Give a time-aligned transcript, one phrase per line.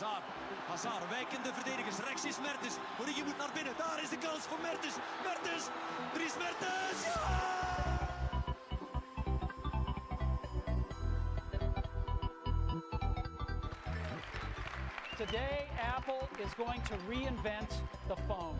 [0.00, 0.22] Hazard.
[0.68, 1.96] Hazard, wijkende verdedigers.
[1.98, 2.74] Rechts is Mertens.
[3.00, 3.72] Origi moet naar binnen.
[3.76, 4.94] Daar is de kans voor Mertens.
[5.24, 5.64] Mertens.
[6.12, 7.04] Dries Mertens.
[7.04, 7.68] Ja!
[15.16, 18.58] Today, Apple is going to reinvent the phone.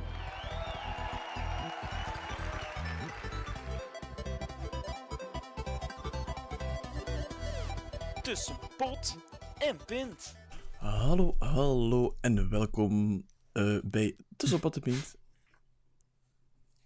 [8.23, 9.16] tussen pot
[9.59, 10.40] en pint.
[10.80, 15.16] Hallo, hallo en welkom eh, bij Tussenpot de Pint.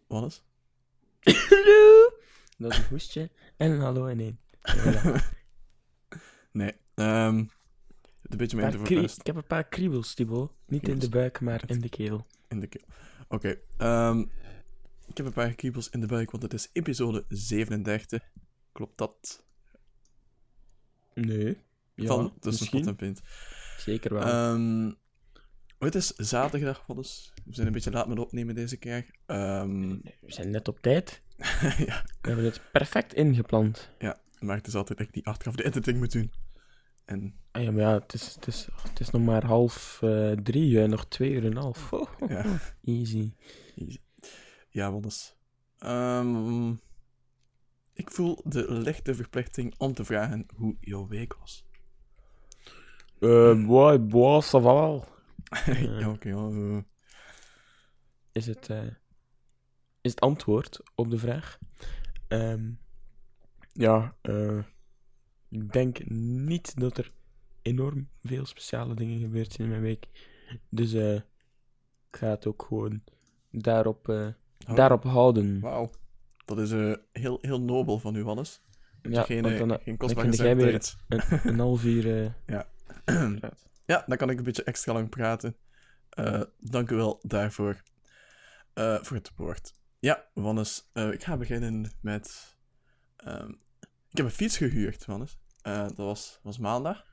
[0.06, 0.42] Wannes?
[1.20, 2.12] Hallo!
[2.58, 4.38] Dat is een hoestje en een hallo en één.
[4.60, 5.22] Voilà.
[6.52, 10.52] Nee, ehm een beetje mijn voor ik heb een paar kriebels, Thibaut.
[10.66, 12.26] Niet in de buik, maar in de keel.
[12.48, 12.86] in de keel.
[13.28, 14.20] Oké, ehm,
[15.06, 18.30] ik heb een paar kriebels in de buik, want het is episode 37.
[18.72, 19.44] Klopt dat?
[21.14, 21.56] Nee.
[21.94, 22.86] Ja, Van Tussenpot misschien.
[22.86, 23.22] en Pint.
[23.78, 24.22] Zeker wel.
[24.22, 24.92] Ehm,
[25.78, 27.32] het is zaterdag, Wannes.
[27.44, 29.06] We zijn een beetje laat met opnemen deze keer.
[29.26, 31.22] Ehm, We zijn net op tijd.
[31.86, 33.90] ja, We hebben het perfect ingepland.
[33.98, 36.32] ja, maar het is altijd dat ik die achteraf de editing moet doen.
[37.04, 40.32] En Ah ja, maar ja, het is, het is, het is nog maar half eh,
[40.32, 41.92] drie, eh, nog twee uur en een half.
[41.92, 42.54] Oh, oh, ja, oh.
[42.84, 43.32] Easy.
[43.76, 43.98] Easy.
[44.68, 45.36] Ja, Wannes.
[45.78, 46.70] Ehm,
[47.92, 51.63] ik voel de lichte verplichting om te vragen hoe jouw week was.
[53.20, 55.02] Eh, boy, boy, ça va
[56.00, 56.28] ja, oké.
[56.28, 56.78] ja, eh,
[58.32, 58.86] is het, eh,
[60.00, 61.58] is het antwoord op de vraag.
[62.28, 62.70] Ehm,
[63.72, 64.58] ja, eh,
[65.48, 67.12] ik denk niet dat er
[67.62, 70.06] enorm veel speciale dingen gebeurd zijn in mijn week.
[70.68, 73.02] Dus eh, ik ga het ook gewoon
[73.50, 74.28] daarop, eh,
[74.64, 75.60] hou- daarop houden.
[75.60, 75.90] Wauw.
[76.44, 78.62] Dat is eh, heel, heel nobel van u, Wannes.
[79.02, 82.22] Ja, geen, want eh, dan, geen dan kostbare kun jij weer een, een half uur...
[82.22, 82.68] eh, ja,
[84.06, 85.56] dan kan ik een beetje extra lang praten.
[86.08, 87.82] Eh, dank u wel daarvoor.
[88.74, 89.72] Eh, voor het woord.
[89.98, 90.90] Ja, Wannes.
[90.92, 92.56] eh, ik ga beginnen met...
[93.16, 93.50] ehm,
[94.10, 95.38] ik heb een fiets gehuurd, Wannes.
[95.62, 97.04] Dat was, was maandag.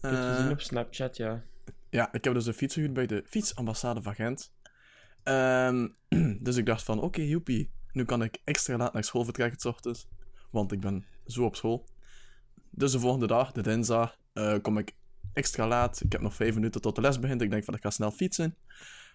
[0.00, 1.42] kun je Eh, zien op Snapchat, ja.
[1.90, 4.52] Ja, ik heb dus een fiets gehuurd bij de fietsambassade van Gent.
[5.22, 5.88] Ehm,
[6.46, 7.70] dus ik dacht van, oké, joepie.
[7.92, 10.08] Nu kan ik extra laat naar school vertrekken 's ochtends.
[10.50, 11.88] Want ik ben zo op school.
[12.70, 14.96] Dus de volgende dag, de dinsdag, eh, kom ik
[15.32, 16.00] extra laat.
[16.00, 17.42] Ik heb nog vijf minuten tot de les begint.
[17.42, 18.56] Ik denk van, ik ga snel fietsen.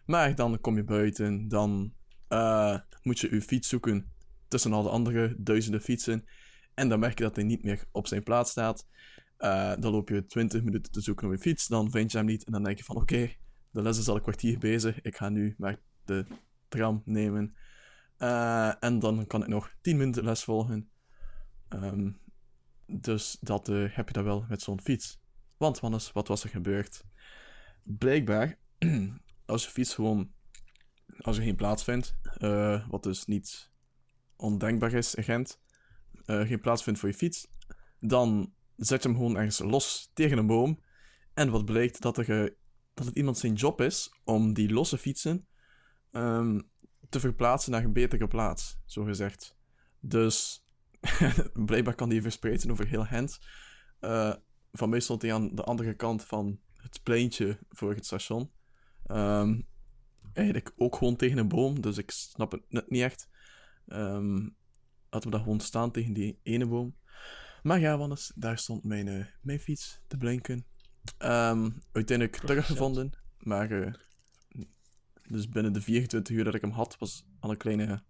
[0.05, 1.47] Maar dan kom je buiten.
[1.47, 1.93] Dan
[2.27, 4.11] eh, moet je je fiets zoeken
[4.47, 6.25] tussen al de andere duizenden fietsen.
[6.73, 8.87] En dan merk je dat hij niet meer op zijn plaats staat.
[9.37, 12.25] Eh, dan loop je 20 minuten te zoeken op je fiets, dan vind je hem
[12.25, 12.43] niet.
[12.43, 13.31] En dan denk je van, oké,
[13.71, 15.01] de les is al een kwartier bezig.
[15.01, 16.25] Ik ga nu maar de
[16.67, 17.55] tram nemen.
[18.79, 20.89] En dan kan ik nog 10 minuten les volgen.
[21.69, 22.09] Ehm,
[22.85, 25.19] dus dat eh, heb je dan wel met zo'n fiets.
[25.57, 27.03] Want, Wannes, wat was er gebeurd?
[27.83, 28.59] Blijkbaar,
[29.45, 30.31] als je fiets gewoon...
[31.17, 33.71] Als je geen plaats vindt, eh, wat dus niet
[34.35, 35.59] ondenkbaar is in Gent,
[36.25, 37.47] eh, geen plaats vindt voor je fiets,
[37.99, 40.79] dan zet je hem gewoon ergens los tegen een boom.
[41.33, 42.55] En wat blijkt dat, er,
[42.93, 45.47] dat het iemand zijn job is om die losse fietsen
[46.11, 46.59] ehm,
[47.09, 49.57] te verplaatsen naar een betere plaats, zo gezegd.
[49.99, 50.62] Dus
[51.65, 53.39] blijkbaar kan die verspreid zijn over heel Gent.
[53.99, 54.33] Eh,
[54.71, 58.51] van mij stond hij aan de andere kant van het pleintje voor het station.
[59.05, 59.61] Ehm,
[60.33, 63.29] eigenlijk ook gewoon tegen een boom, dus ik snap het net niet echt.
[63.87, 64.47] Ehm
[65.13, 66.95] laten we dat gewoon staan tegen die ene boom.
[67.63, 70.65] Maar ja, Wannes, daar stond mijn, eh, mijn fiets te blinken.
[71.17, 73.93] Ehm, uiteindelijk teruggevonden, maar eh,
[75.27, 78.03] dus binnen de 24 uur dat ik hem had, was al een kleine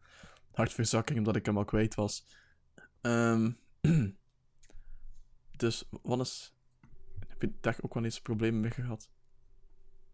[0.51, 2.25] hartverzakking omdat ik hem al kwijt was.
[3.03, 3.51] Ehm,
[5.57, 6.53] dus, Wannes,
[7.27, 9.09] heb je daar ook wel eens problemen mee gehad?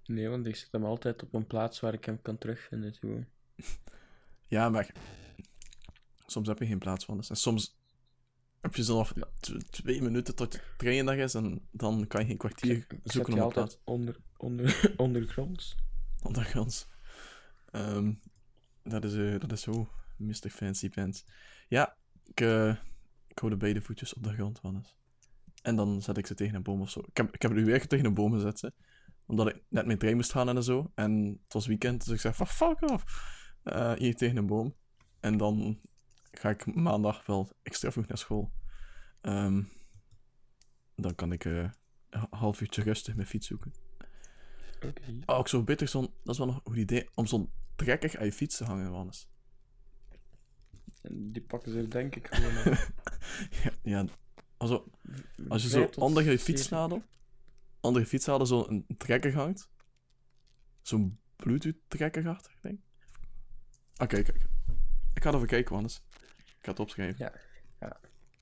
[0.06, 2.94] Nee, want ik zet hem altijd op een plaats waar ik hem kan terugvinden.
[2.94, 3.24] Zo.
[4.48, 4.92] Ja, maar
[6.26, 7.30] soms heb je geen plaats, Wannes.
[7.30, 7.78] En soms
[8.62, 12.28] heb je zo nog tw- twee minuten tot je treindag is en dan kan je
[12.28, 13.80] geen kwartier Ik zoeken om een plaats.
[13.84, 15.76] onder, onder, ondergronds.
[16.24, 16.88] Ondergronds.
[17.72, 18.14] Ehm
[18.84, 20.50] dat, is, eh, dat is zo, Mr.
[20.50, 21.26] Fancy Pants.
[21.68, 21.98] Ja,
[22.30, 22.70] ik, eh,
[23.28, 24.96] ik hou de beide voetjes op de grond, Wannes.
[25.62, 27.00] En dan zet ik ze tegen een boom of zo.
[27.00, 28.74] Ik heb, ik heb er nu weer tegen een boom gezet, ze.
[29.26, 30.92] omdat ik net mijn trein moest gaan en zo.
[30.96, 33.04] En het was weekend, dus ik zei van fuck off.
[33.64, 34.76] Eh, hier tegen een boom.
[35.20, 35.80] En dan
[36.32, 38.52] ga ik maandag wel extra vroeg naar school.
[39.22, 39.64] Ehm,
[40.96, 41.70] dan kan ik eh,
[42.10, 43.74] een half uurtje rustig mijn fiets zoeken.
[44.86, 45.20] Oké.
[45.26, 46.14] Oh, ook zo beter zo'n...
[46.24, 48.92] Dat is wel nog een goed idee, om zo'n trekker aan je fiets te hangen,
[48.92, 49.30] Wannes.
[51.02, 52.54] Die pakken ze denk ik gewoon
[53.64, 54.06] ja, ja,
[54.58, 54.92] also,
[55.48, 57.04] als je zo onder je fietsnadel...
[57.80, 59.70] andere fietsen hadden zo'n trekker hangt.
[60.82, 62.24] Zo'n Bluetooth-trekker
[62.62, 62.80] denk ik.
[63.98, 64.46] Oké, kijk.
[65.14, 66.02] Ik ga er even kijken, anders.
[66.46, 67.32] Ik ga het opschrijven.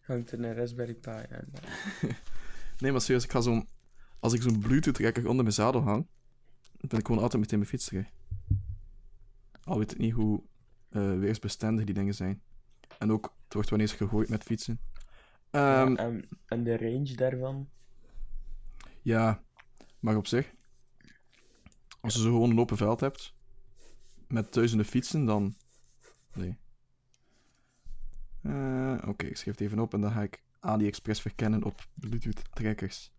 [0.01, 1.51] Hangt er een Raspberry Pi aan.
[2.79, 3.67] Nee, maar serieus, ik ga zo'n...
[4.19, 6.07] Als ik zo'n Bluetooth-trekker onder mijn zadel hang,
[6.77, 8.07] dan ben ik gewoon altijd meteen mijn fiets terug.
[9.63, 10.43] Al weet ik niet hoe
[10.97, 12.41] eh, weersbestendig die dingen zijn.
[12.99, 14.79] En ook, het wordt wanneer ze gegooid met fietsen.
[15.51, 17.69] Ehm, Ja, en, en de range daarvan?
[19.01, 19.43] Ja,
[19.99, 20.53] maar op zich.
[21.99, 23.35] Als je zo gewoon een open veld hebt.
[24.27, 25.55] Met duizenden fietsen, dan.
[26.33, 26.57] Nee.
[28.41, 33.11] Eh, Oké, ik schrijf het even op en dan ga ik AliExpress verkennen op Bluetooth-trekkers.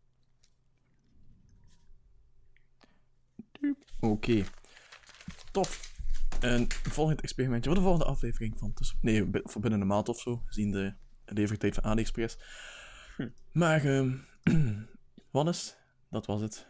[4.01, 4.45] Oké.
[5.53, 5.97] Tof.
[6.41, 8.99] Een volgend experimentje voor de volgende aflevering van tussen...
[9.01, 10.95] Nee, voor binnen een maand of zo, gezien de
[11.25, 12.39] levertijd van AliExpress.
[13.17, 13.29] Hm.
[13.53, 13.83] Maar,
[15.31, 15.77] Wannes,
[16.11, 16.67] dat was het.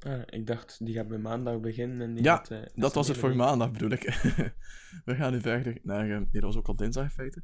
[0.00, 2.00] Ah, ik dacht, die gaat bij maandag beginnen.
[2.00, 3.38] En die Ja, gaat, eh, Dat was het voor week.
[3.38, 4.02] maandag, bedoel ik.
[5.04, 6.10] We gaan nu verder naar...
[6.10, 7.42] eh, nee, dat was ook al dinsdag in feite.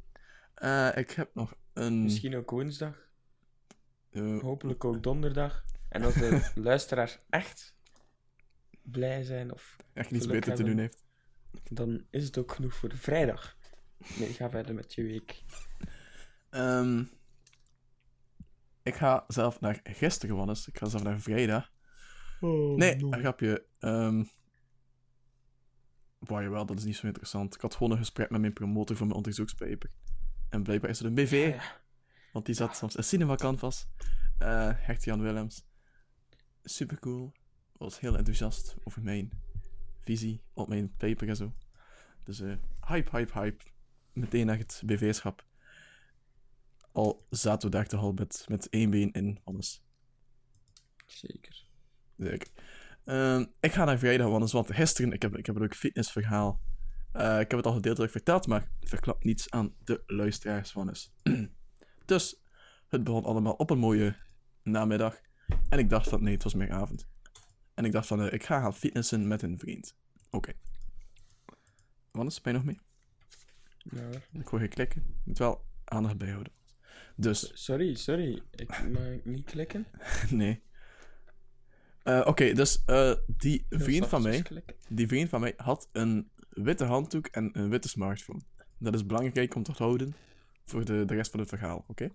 [0.53, 2.03] Eh, ik heb nog een...
[2.03, 2.97] Misschien ook woensdag.
[4.11, 5.65] eh, Hopelijk ook donderdag.
[5.89, 7.75] En als de luisteraars echt
[8.81, 11.03] blij zijn, of, echt niets geluk beter te doen heeft.
[11.63, 13.57] Dan is het ook genoeg voor de vrijdag.
[14.19, 15.43] Nee, ga verder met je week.
[16.49, 17.03] Ehm,
[18.83, 20.67] ik ga zelf naar gisteren, Wannes.
[20.67, 21.71] Ik ga zelf naar vrijdag.
[22.39, 23.65] Oh, Nee, een grapje.
[23.79, 24.29] Um,
[26.19, 27.55] Wauw, jawel, dat is niet zo interessant.
[27.55, 29.91] Ik had gewoon een gesprek met mijn promotor voor mijn onderzoekspaper.
[30.49, 31.59] En blijkbaar is het een BV.
[32.33, 33.87] Want die zat soms in Cinema Canvas.
[34.37, 35.65] Eh Hert Jan Willems.
[36.63, 37.31] Super cool.
[37.77, 39.31] Was heel enthousiast over mijn
[40.01, 41.53] visie op mijn paper en zo.
[42.23, 42.53] Dus eh,
[42.87, 43.63] hype, hype, hype.
[44.13, 45.45] Meteen naar het BV-schap.
[46.91, 49.83] Al zaten we daar toch al met, met één been in alles.
[51.05, 51.65] Zeker.
[52.17, 52.47] Zeker.
[53.05, 56.61] Ehm, ik ga naar vrijdag, Wannes, want gisteren, ik heb, ik heb een leuk fitnessverhaal.
[57.11, 61.13] Eh, ik heb het al gedeeltelijk verteld, maar verklap niets aan de luisteraars, Wannes.
[62.05, 62.41] dus,
[62.87, 64.15] het begon allemaal op een mooie
[64.63, 65.21] namiddag.
[65.69, 67.10] En ik dacht van, nee, het was meer avond.
[67.81, 69.95] En ik dacht van, eh, ik ga gaan fitnessen met een vriend.
[70.29, 70.53] Oké.
[72.11, 72.79] Wannes, ben je nog mee?
[73.77, 74.09] Ja.
[74.39, 75.01] Ik hoor je klikken.
[75.01, 76.53] Ik moet wel aandacht bijhouden.
[77.15, 78.41] Dus, sorry, sorry.
[78.51, 79.87] Ik mag niet klikken.
[80.29, 80.63] nee.
[82.03, 84.43] Eh, Oké, dus eh, die vriend van mij...
[84.89, 88.41] die vriend van mij had een witte handdoek en een witte smartphone.
[88.77, 90.15] Dat is belangrijk om te houden
[90.65, 92.09] voor de, de rest van het verhaal, oké?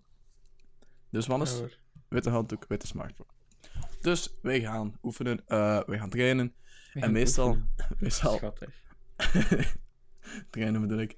[1.10, 1.62] Dus Wannes,
[2.08, 3.34] witte handdoek, witte smartphone.
[4.06, 6.54] Dus wij gaan oefenen, eh wij gaan trainen.
[6.92, 7.68] We En meestal, oefenen.
[7.98, 8.82] meestal Schattig.
[10.50, 11.16] trainen bedoel ik,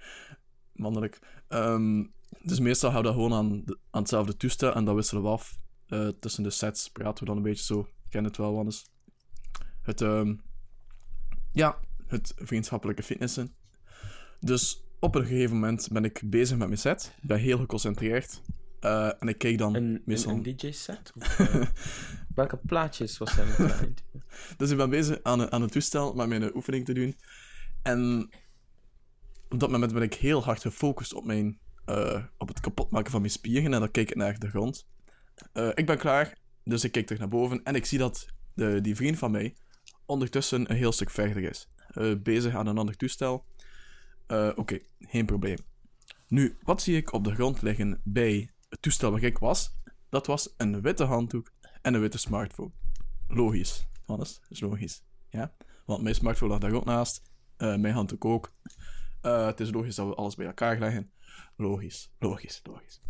[0.73, 1.19] mannelijk.
[1.49, 2.05] Ehm,
[2.43, 5.59] dus meestal houden we gewoon aan, de- aan hetzelfde toestel en dat wisselen we af.
[5.87, 7.81] Eh, tussen de sets praten we dan een beetje zo.
[7.81, 8.91] Ik ken het wel, Wannes.
[9.83, 10.37] Het, ehm,
[11.53, 13.55] ja, het vriendschappelijke fitnessen.
[14.41, 17.15] Dus op een gegeven moment ben ik bezig met mijn set.
[17.23, 18.43] Ik ben heel geconcentreerd.
[18.81, 20.31] Eh, en ik keek dan Een, meestal...
[20.33, 21.13] een, een DJ-set?
[22.39, 24.03] welke plaatjes was hij met?
[24.57, 27.17] Dus ik ben bezig aan, aan het toestel met mijn oefening te doen.
[27.83, 28.31] En
[29.49, 33.21] op dat moment ben ik heel hard gefocust op, mijn, eh, op het kapotmaken van
[33.21, 33.73] mijn spieren.
[33.73, 34.87] En dan keek ik naar de grond.
[35.53, 37.63] Eh, ik ben klaar, dus ik kijk terug naar boven.
[37.65, 39.57] En ik zie dat de, die vriend van mij
[40.07, 41.69] ondertussen een heel stuk verder is.
[41.89, 43.45] Eh, bezig aan een ander toestel.
[44.55, 45.57] Oké, geen probleem.
[46.29, 49.77] Nu, wat zie ik op de grond liggen bij het toestel waar ik was?
[50.09, 51.51] Dat was een witte handdoek
[51.83, 52.71] en een witte smartphone.
[53.29, 53.87] Logisch.
[54.07, 55.03] Alles is logisch.
[55.29, 55.55] Ja?
[55.85, 57.23] Want mijn smartphone lag daar ook naast.
[57.57, 58.55] Eh, mijn handdoek ook.
[59.21, 61.13] Eh, het is logisch dat we alles bij elkaar leggen.
[61.57, 63.03] Logisch, logisch, logisch.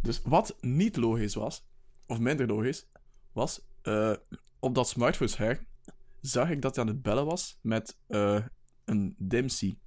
[0.00, 1.66] Dus wat niet logisch was,
[2.06, 2.86] of minder logisch,
[3.32, 4.14] was eh,
[4.58, 5.66] op dat smartphone-scherm
[6.20, 7.98] zag ik dat hij aan het bellen was met
[8.84, 9.78] een Dimsy.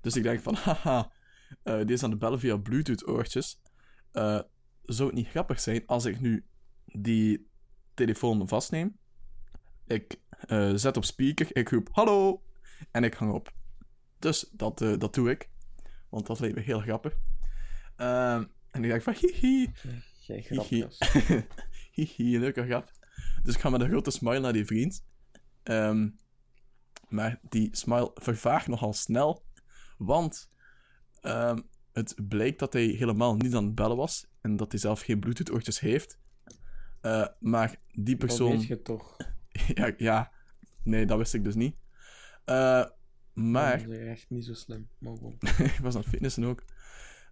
[0.00, 1.12] Dus ik denk van, haha,
[1.62, 3.60] die is aan het bellen via Bluetooth-oortjes.
[4.82, 6.46] Zou het niet grappig zijn als ik nu
[6.92, 7.48] die
[7.94, 8.98] telefoon vastneem.
[9.86, 12.42] Ik eh, zet op speaker, ik roep hallo
[12.90, 13.52] en ik hang op.
[14.18, 15.50] Dus dat, eh, dat doe ik,
[16.08, 17.16] want dat leek me heel grappig.
[17.96, 19.70] Ehm, en ik denk van hihi,
[20.20, 20.98] Jij hihi, grapjes.
[21.96, 22.90] hihi, leuke grap.
[23.42, 25.04] Dus ik ga met een grote smile naar die vriend.
[25.62, 26.08] Ehm,
[27.08, 29.44] maar die smile vervaagt nogal snel,
[29.98, 30.50] want
[31.20, 31.58] ehm,
[31.92, 35.20] het blijkt dat hij helemaal niet aan het bellen was en dat hij zelf geen
[35.20, 36.18] Bluetooth-oortjes heeft.
[37.00, 38.50] Eh, maar die Dat persoon.
[38.50, 39.16] weet je toch.
[39.74, 40.32] ja, ja,
[40.82, 41.76] nee, dat wist ik dus niet.
[42.44, 42.84] Eh,
[43.32, 44.88] maar, Dat is echt niet zo slim.
[44.98, 45.12] Maar
[45.74, 46.64] ik was aan het fitnessen ook.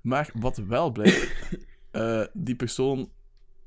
[0.02, 1.34] Maar wat wel blijkt,
[1.90, 3.12] eh, die persoon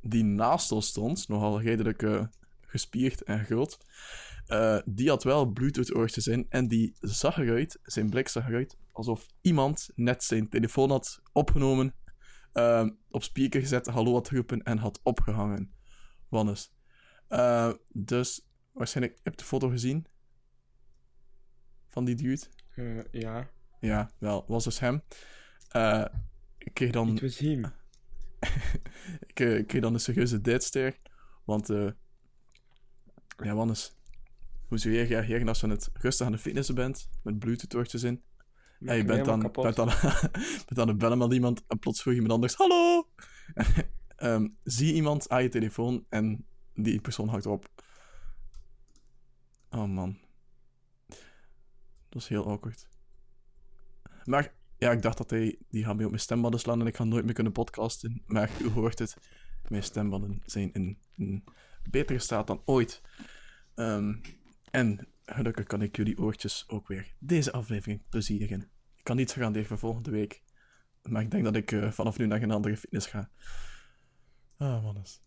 [0.01, 2.29] die naast ons stond, nogal redelijk
[2.62, 3.77] gespierd en groot,
[4.86, 9.89] die had wel Bluetooth-oortjes in en die zag eruit, zijn blik zag eruit, alsof iemand
[9.96, 11.96] net zijn telefoon had opgenomen,
[13.10, 15.72] op speaker gezet, hallo had geroepen en had opgehangen.
[16.31, 16.73] Wannes.
[17.27, 20.07] Eh, dus, waarschijnlijk, heb je de foto gezien?
[21.89, 22.41] Van die dude?
[22.75, 25.01] Eh, ja, Ja, wel, was dus hem.
[25.69, 26.05] Eh,
[26.57, 27.09] ik kreeg dan...
[27.09, 27.65] it was him.
[29.19, 30.95] ik, ik kreeg dan een serieuze deadstare.
[31.45, 31.91] Want, eh
[33.38, 33.95] ja, Wannes.
[34.67, 38.03] Hoe zou je reageren als je aan het rustig aan de fitnessen bent, met bluetooth-oortjes
[38.03, 38.23] in,
[38.79, 39.91] en je bent dan, bent, dan,
[40.65, 43.07] bent aan het bellen met iemand, en plots vroeg iemand anders, hallo!
[44.21, 47.69] Ehm, zie iemand aan je telefoon, en die persoon hangt op.
[49.69, 50.17] Oh, man.
[52.09, 52.87] Dat is heel awkward.
[54.25, 56.95] Maar, ja, ik dacht dat hij, die gaat mij op mijn stembanden slaan, en ik
[56.95, 58.23] ga nooit meer kunnen podcasten.
[58.25, 59.17] Maar u hoort het,
[59.67, 61.43] mijn stembanden zijn in een
[61.89, 63.01] betere staat dan ooit.
[63.75, 64.15] Ehm,
[64.71, 68.61] en gelukkig kan ik jullie oortjes ook weer deze aflevering plezieren.
[68.95, 70.43] Ik kan niet garanderen voor volgende week.
[71.01, 73.29] Maar ik denk dat ik eh, vanaf nu naar een andere fitness ga.
[74.62, 75.20] Ah, mannes.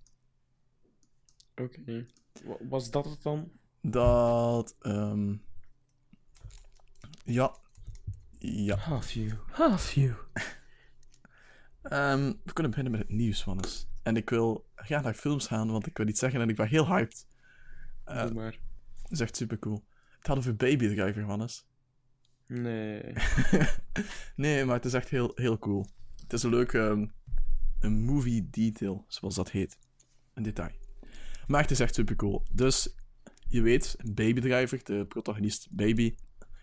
[1.56, 2.06] Oké.
[2.44, 3.50] Wa- Was dat het dan?
[3.82, 5.36] Dat, ehm
[7.24, 7.56] Ja.
[8.38, 8.76] Ja.
[8.76, 9.32] Half you.
[9.50, 10.14] Half you.
[11.82, 13.86] Ehm, we kunnen beginnen met het nieuws, mannes.
[14.02, 16.68] En ik wil graag naar films gaan, want ik wil iets zeggen en ik ben
[16.68, 17.26] heel hyped.
[18.04, 18.58] Eh, Doe maar.
[19.02, 19.84] dat is echt super cool.
[20.18, 21.66] Het gaat over Baby Driver, mannes.
[22.46, 23.12] Nee.
[24.36, 25.86] nee, maar het is echt heel, heel cool.
[26.22, 27.06] Het is een leuke ehm,
[27.84, 29.78] een movie detail, zoals dat heet.
[30.34, 30.70] Een detail.
[31.46, 32.42] Maar het is echt super cool.
[32.52, 32.94] Dus,
[33.48, 36.14] je weet, Baby Driver, de protagonist Baby,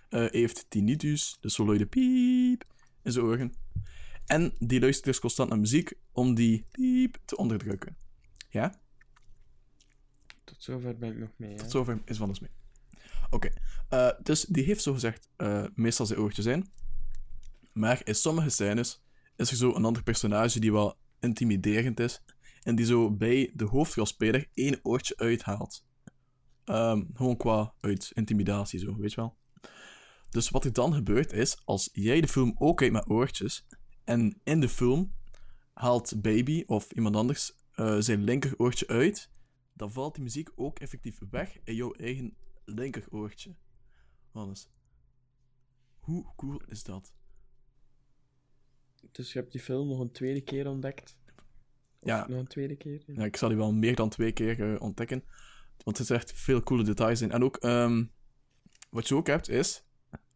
[0.10, 2.64] eh, heeft tinnitus, dus zo luide piep
[3.04, 3.54] in zijn oren.
[4.26, 7.96] En die luistert dus constant naar muziek om die piep te onderdrukken.
[8.50, 8.80] Ja?
[10.44, 11.52] Tot zover ben ik nog mee.
[11.52, 11.58] Hè?
[11.58, 12.50] Tot zover is van ons mee.
[13.30, 13.50] Oké,
[13.90, 16.72] eh, dus die heeft zogezegd uh, meestal zijn oortjes in.
[17.74, 19.02] Maar in sommige scènes
[19.36, 22.24] is er zo een ander personage die wel intimiderend is.
[22.64, 25.86] En die zo bij de hoofdrolspeler één oortje uithaalt.
[26.64, 29.38] Ehm, gewoon qua uit intimidatie, zo, weet je wel.
[30.30, 33.68] Dus wat er dan gebeurt is, als jij de film ook kijkt met oortjes,
[34.04, 35.14] en in de film
[35.74, 39.30] haalt Baby of iemand anders uh, zijn linkeroortje uit,
[39.74, 42.36] dan valt die muziek ook effectief weg in jouw eigen
[42.66, 43.56] linkeroortje.
[44.32, 44.70] Hannes.
[46.00, 47.14] Hoe cool is dat?
[49.12, 51.18] Dus je hebt die film nog een tweede keer ontdekt?
[52.00, 52.28] Of Ja.
[52.28, 53.04] Nog een tweede keer?
[53.06, 55.24] Ja, ik zal die wel meer dan twee keer uh, ontdekken.
[55.84, 57.32] Want er zit echt veel coole details in.
[57.32, 58.12] En ook, um,
[58.90, 59.84] wat je ook hebt, is...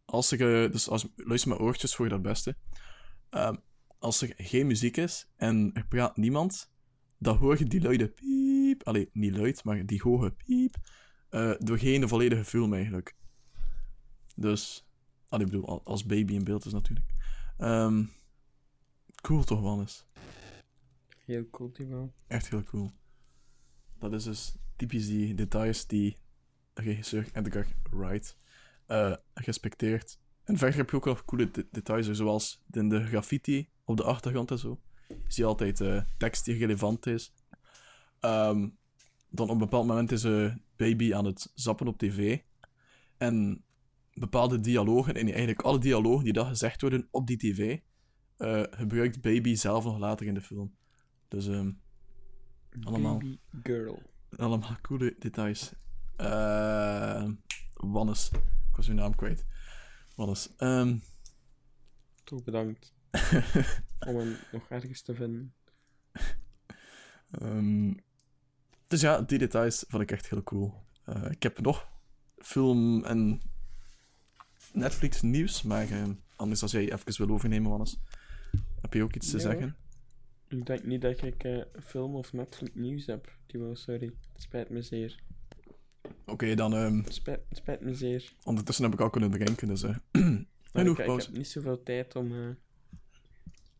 [0.04, 2.56] Als er, uh, dus als, luister met oortjes voor je dat beste.
[3.30, 3.58] Um,
[3.98, 6.72] als er geen muziek is en er praat niemand,
[7.18, 8.82] dan hoor je die luide piep...
[8.82, 10.76] Allee, niet luid, maar die hoge piep...
[11.30, 13.16] Uh, doorheen de volledige film eigenlijk.
[14.34, 14.88] Dus...
[15.28, 17.06] Allee, ik bedoel, als baby in beeld is natuurlijk.
[17.58, 18.10] Um,
[19.20, 20.06] cool toch, Wannes?
[21.24, 22.12] Heel cool, Timo.
[22.26, 22.92] Echt heel cool.
[23.98, 26.16] Dat is dus typisch die details die
[26.74, 28.36] regisseur Edgar Wright
[28.88, 30.18] uh, respecteert.
[30.44, 34.04] En verder heb je ook nog coole de details, zoals in de graffiti op de
[34.04, 34.80] achtergrond en zo.
[35.08, 37.32] Je ziet altijd uh, tekst die relevant is.
[38.20, 38.78] Um,
[39.30, 42.38] dan op een bepaald moment is een uh, baby aan het zappen op tv.
[43.16, 43.64] En
[44.12, 47.78] bepaalde dialogen, en eigenlijk alle dialogen die daar gezegd worden op die tv,
[48.38, 50.76] uh, gebruikt baby zelf nog later in de film.
[51.28, 51.80] Dus um,
[52.82, 53.18] allemaal...
[53.18, 54.02] Baby girl.
[54.36, 55.72] Allemaal coole details.
[56.20, 57.28] Uh,
[57.74, 58.30] Wannes.
[58.70, 59.44] Ik was uw naam kwijt.
[60.14, 60.50] Wannes.
[60.58, 61.02] Um...
[62.24, 62.94] Toch bedankt.
[64.08, 65.54] om hem nog ergens te vinden.
[67.42, 68.00] Um,
[68.86, 70.74] dus ja, die details vond ik echt heel cool.
[71.08, 71.88] Uh, ik heb nog
[72.38, 73.40] film en
[74.72, 76.04] Netflix nieuws, maar uh,
[76.36, 77.98] anders als jij even wil overnemen, Wannes.
[78.86, 79.42] Heb je ook iets te Ja.
[79.42, 79.76] zeggen?
[80.48, 84.12] Ik denk niet dat ik uh, film of Netflix nieuws heb, Timo, sorry.
[84.32, 85.22] Het spijt me zeer.
[86.02, 86.72] Oké, okay, dan...
[86.72, 88.32] Um, het spijt, spijt me zeer.
[88.44, 89.82] Ondertussen heb ik al kunnen drinken, dus...
[90.76, 92.48] Uh, genoeg ik, ik heb niet zoveel tijd om uh,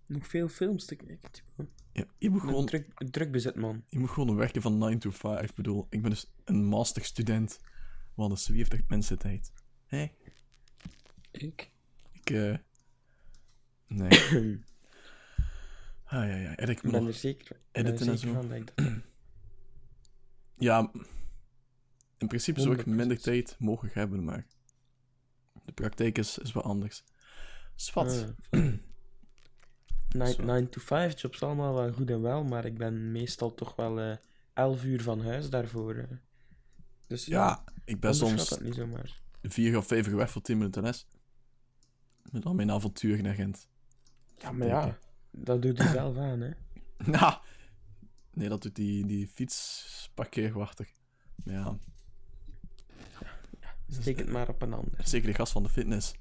[0.07, 1.69] nog veel films te kijken, Timo.
[1.93, 2.67] Ja, je moet gewoon...
[2.67, 3.85] Druk, druk bezet, man.
[3.89, 5.49] Je moet gewoon werken van 9 to 5.
[5.49, 7.61] Ik bedoel, ik ben dus een masterstudent.
[8.15, 9.53] Want wie heeft echt mensen tijd?
[9.87, 9.99] Hé?
[9.99, 10.15] Hey?
[11.31, 11.71] Ik?
[12.13, 12.57] Ik, eh...
[13.89, 14.65] Nee.
[16.17, 16.57] Ah, ja, ja.
[16.57, 18.87] En ik ben er zeker, editen ben zeker van dat ik dat
[20.69, 20.91] Ja,
[22.19, 24.47] in principe zou ik minder tijd mogen hebben, maar
[25.65, 27.05] de praktijk is, is wat anders.
[27.75, 28.35] Swat.
[28.51, 28.73] Ah,
[30.09, 30.69] 9 Zo.
[30.69, 34.17] to 5 jobs allemaal wel goed en wel, maar ik ben meestal toch wel eh
[34.55, 35.95] 11 uur van huis daarvoor.
[35.95, 36.17] eh.
[37.07, 39.21] Dus Ja, ik ben soms niet zomaar.
[39.43, 41.07] vier of vijf uur weg voor 10 minuten les.
[42.31, 43.69] Met al mijn avonturen naar Gent.
[44.39, 44.99] Ja, maar ja,
[45.37, 46.51] dat doet hij zelf aan, hè.
[47.11, 47.39] Nou,
[48.31, 50.89] nee, dat doet die, die fietsparkeerwachter.
[51.45, 51.79] Ja,
[53.89, 54.93] Steek het maar op een ander.
[55.05, 56.13] zeker de gast van de fitness.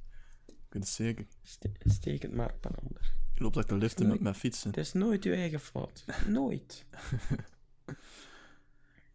[0.47, 1.25] Ik weet het zeker.
[1.41, 3.13] Ste- steek het maar op een ander.
[3.33, 4.69] Je loopt uit de liften met, met fietsen.
[4.69, 6.05] Het is nooit uw eigen fout.
[6.27, 6.85] Nooit.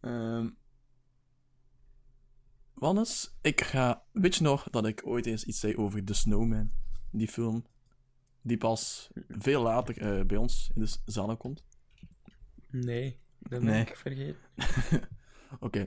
[0.01, 0.49] Ehm
[2.73, 4.03] Wannes, ik ga...
[4.11, 6.71] Weet je nog dat ik ooit eens iets zei over The Snowman?
[7.11, 7.65] Die film.
[8.41, 11.63] Die pas veel later eh, bij ons in de zalen komt.
[12.69, 13.81] Nee, dat ben Nee.
[13.81, 14.39] ik vergeten.
[15.59, 15.85] Oké.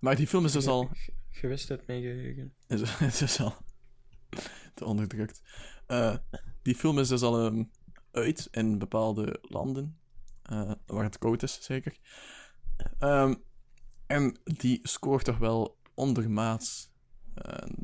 [0.00, 0.88] Maar die film is dus al...
[0.92, 2.54] Ge- Gewist uit mijn geheugen.
[2.66, 3.54] is, is dus al
[4.74, 5.42] te onderdrukt.
[5.86, 6.16] Eh,
[6.62, 7.64] die film is dus al ehm,
[8.10, 9.98] uit in bepaalde landen,
[10.42, 11.96] eh, waar het koud is, zeker.
[12.98, 13.34] Ehm,
[14.06, 16.90] en die scoort toch wel ondermaats.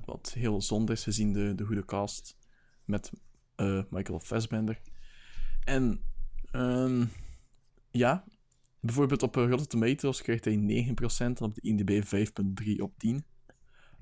[0.04, 2.37] wat heel zonde is, gezien de, de goede cast
[2.85, 3.12] met
[3.56, 4.80] eh, Michael Fassbender.
[5.64, 6.00] En
[6.50, 7.04] ehm,
[7.90, 8.25] ja,
[8.80, 12.04] bijvoorbeeld op eh, Rotten Tomatoes krijgt hij 9% en op de IMDb
[12.64, 13.25] 5.3 op 10.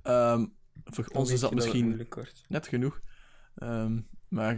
[0.03, 0.47] Ehm,
[0.85, 2.07] voor Dan ons is dat misschien
[2.49, 3.01] net genoeg.
[3.55, 4.57] Ehm, maar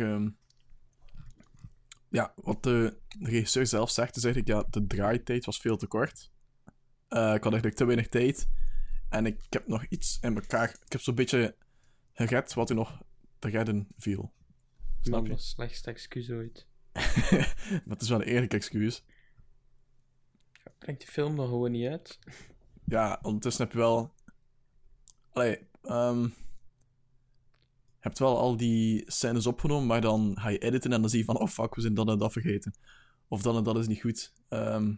[2.15, 6.31] ja, wat de regisseur zelf zegt, is eigenlijk ja, de draaitijd was veel te kort.
[7.09, 8.49] Eh, ik had eigenlijk te weinig tijd.
[9.09, 10.69] En ik heb nog iets in elkaar.
[10.85, 11.57] Ik heb zo'n beetje
[12.13, 13.03] gered wat er nog
[13.39, 14.33] te redden viel.
[15.05, 15.29] Snap je?
[15.29, 16.67] dat het slechtste excuus ooit.
[17.89, 19.05] het is wel een eerlijk excuus.
[20.79, 22.19] Brengt die film nog gewoon niet uit?
[22.85, 24.15] Ja, ondertussen heb je wel.
[25.33, 26.31] Allee, ehm, je
[28.01, 31.25] hebt wel al die scènes opgenomen, maar dan ga je editen en dan zie je
[31.25, 32.75] van, oh fuck, we zijn dat en dat vergeten.
[33.29, 34.33] Of dat en dat is niet goed.
[34.49, 34.95] Ehm,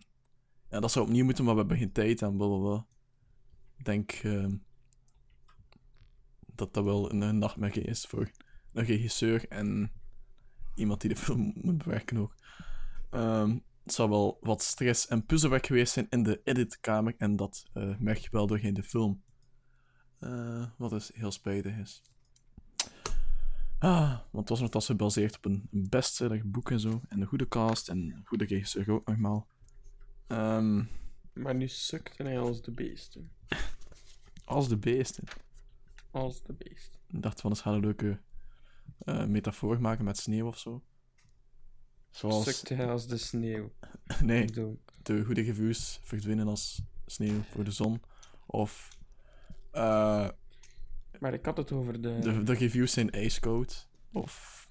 [0.71, 2.87] ja, dat zou opnieuw moeten, maar we hebben geen tijd en blablabla.
[3.77, 4.57] Ik denk ehm,
[6.47, 8.31] dat dat wel een, een nachtmerrie is voor
[8.77, 9.93] een regisseur en
[10.75, 12.35] iemand die de film moet bewerken ook.
[13.11, 17.65] Ehm, het zou wel wat stress en puzzelwerk geweest zijn in de editkamer en dat
[17.73, 19.23] eh, merk je wel doorheen de film.
[20.19, 22.03] Eh, wat is heel spijtig is.
[23.79, 27.01] Ah, want het was nogthans gebaseerd op een, bestseller boek en zo.
[27.09, 29.45] En een goede cast en een goede regisseur ook nogmaals.
[30.27, 30.85] Ehm,
[31.33, 33.33] Maar nu sukte hij als de beesten.
[34.45, 35.25] als de beesten.
[36.11, 37.01] Als de beesten.
[37.09, 38.21] Ik dacht van, eens gaan we een leuke
[38.99, 40.83] eh, metafoor maken met sneeuw of zo.
[42.11, 42.45] Zoals...
[42.45, 43.73] Sukte hij als de sneeuw.
[44.23, 44.47] Nee,
[45.03, 48.03] de goede reviews verdwijnen als sneeuw voor de zon.
[48.47, 48.89] Of...
[49.71, 50.29] eh,
[51.21, 52.19] Maar ik had het over de...
[52.19, 53.89] De, de reviews zijn ijskoud.
[54.13, 54.65] Of.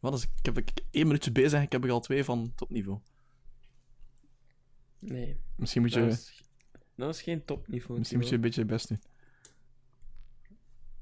[0.00, 0.22] Wat is.
[0.22, 3.00] Ik heb ik één minuutje bezig en ik heb er al twee van topniveau.
[4.98, 6.42] Nee, Misschien moet je, dat is,
[6.94, 7.98] dat is geen topniveau.
[7.98, 9.02] misschien moet je een beetje je best doen.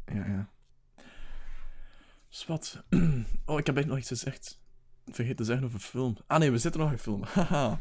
[0.06, 0.52] Ja, ja.
[2.46, 2.82] Wat?
[3.46, 4.60] Oh, ik heb eigenlijk nog iets gezegd.
[5.06, 6.16] Vergeet te zeggen over film.
[6.26, 7.22] Ah nee, we zitten nog in film.
[7.34, 7.80] Haha.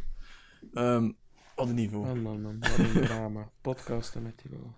[0.74, 1.12] Ehm,
[1.56, 2.06] wat een niveau.
[2.06, 2.60] Man, man, man.
[2.60, 3.52] Wat een drama.
[3.62, 4.76] Podcasten met die wel.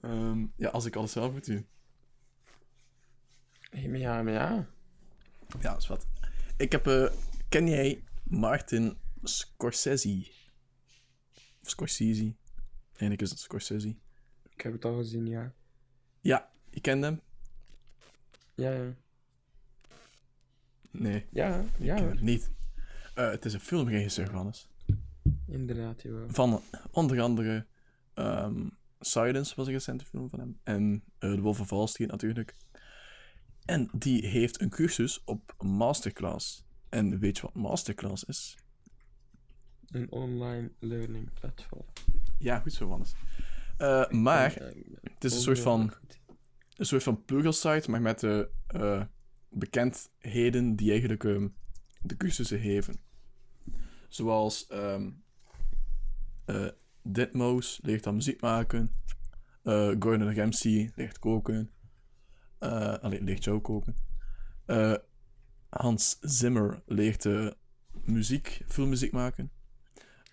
[0.00, 1.66] Ehm, ja, als ik alles zelf moet doen.
[3.70, 4.66] Ja, maar ja.
[5.60, 6.06] Ja, wat.
[6.56, 6.86] Ik heb.
[6.86, 7.08] eh,
[7.48, 10.26] ken jij Martin Scorsese?
[11.62, 12.34] Of Scorsese?
[12.88, 13.96] Eigenlijk is het Scorsese.
[14.50, 15.52] Ik heb het al gezien, ja.
[16.20, 17.20] Ja, je kent hem?
[18.56, 18.94] Ja, ja.
[20.90, 22.50] Nee, Ja, ja hem niet.
[23.14, 24.68] Eh, het is een filmregisseur, Hannes.
[25.46, 26.28] Inderdaad, jawel.
[26.28, 27.66] Van onder andere
[28.14, 28.66] ehm,
[29.00, 30.58] Silence was een recente film van hem.
[30.62, 32.54] En eh The Wolf of Wall Street natuurlijk.
[33.64, 36.64] En die heeft een cursus op Masterclass.
[36.88, 38.56] En weet je wat Masterclass is?
[39.86, 41.84] Een online learning platform.
[42.38, 43.14] Ja, goed zo, Hannes.
[43.76, 44.72] Eh, maar Ja,
[45.14, 45.92] het is een soort van.
[46.76, 49.02] Een soort van puzzel-site, maar met de eh,
[49.48, 51.48] bekendheden die eigenlijk ehm,
[52.00, 52.94] de cursussen geven.
[54.08, 55.10] Zoals ehm
[56.44, 56.68] eh,
[57.02, 58.92] Ditmos leert aan muziek maken.
[59.62, 61.70] eh Gordon Ramsay leert koken.
[62.58, 63.96] allee, leert jou koken.
[65.68, 67.24] Hans Zimmer leert
[68.04, 69.50] muziek, filmmuziek maken.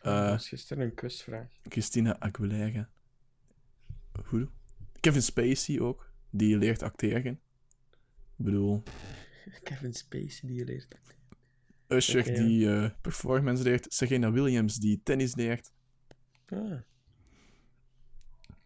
[0.01, 1.47] dat Eh, was gisteren een quizvraag.
[1.63, 2.89] Christina Aguilera.
[4.23, 4.49] Goed.
[4.99, 6.12] Kevin Spacey ook.
[6.35, 7.39] Die leert acteren.
[8.37, 8.83] Ik bedoel,
[9.63, 10.97] Kevin Spacey die je leert.
[11.87, 12.43] Usher Oké, ja.
[12.43, 13.93] die eh, performance leert.
[13.93, 15.71] Serena Williams die tennis leert.
[16.45, 16.71] Ah,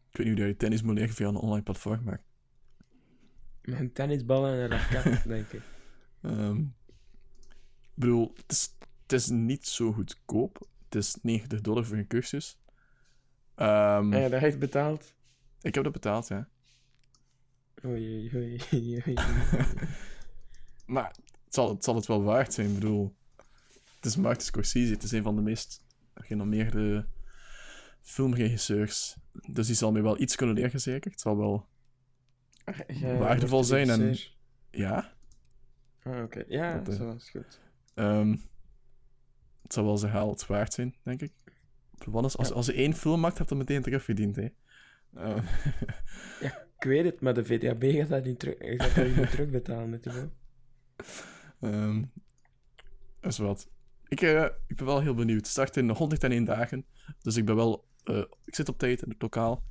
[0.09, 2.23] Ik weet niet hoe je tennis moet leren via een online platform, maar...
[3.61, 5.61] met een tennisbal en een raket, denk ik.
[6.21, 6.63] ehm,
[7.93, 10.67] bedoel, het is, het is niet zo goedkoop.
[10.85, 12.57] Het is 90 dollar voor een cursus.
[13.55, 15.13] Ah ja, dat heeft betaald.
[15.61, 16.49] Ik heb dat betaald, ja.
[17.85, 19.13] Oei, oei, oei, oei.
[20.85, 21.07] Maar
[21.45, 22.67] het zal, het zal het wel waard zijn.
[22.67, 23.15] Ik bedoel,
[23.95, 24.93] het is Martin Scorsese.
[24.93, 25.83] Het is een van de meest
[26.15, 27.05] genomineerde
[28.01, 29.17] filmregisseurs.
[29.49, 31.11] Dus die zal mij wel iets kunnen leren, zeker.
[31.11, 31.67] Het zal wel...
[32.63, 34.17] Ach, jij Waardevol zijn en-.
[34.71, 35.15] Ja,
[36.03, 36.43] Ah, oké.
[36.47, 37.59] Ja, Dat, eh, zo is goed.
[37.93, 38.31] ehm,
[39.61, 41.31] het zal wel zijn geld waard zijn, denk ik.
[42.11, 42.53] Als, Ja.
[42.55, 44.47] als je één film maakt, heb je dat meteen terugverdiend, hè.
[45.13, 45.37] Eh,
[46.79, 50.31] Ik weet het, maar de VDAB gaat dat niet, terug, gaat dat niet terugbetalen, natuurlijk.
[51.59, 52.03] Ehm
[53.19, 53.69] dat is wat.
[54.07, 55.37] Ik, eh, ik ben wel heel benieuwd.
[55.39, 56.85] Het start in 101 dagen.
[57.21, 57.87] Dus ik ben wel...
[58.03, 59.63] eh, ik zit op tijd in het lokaal.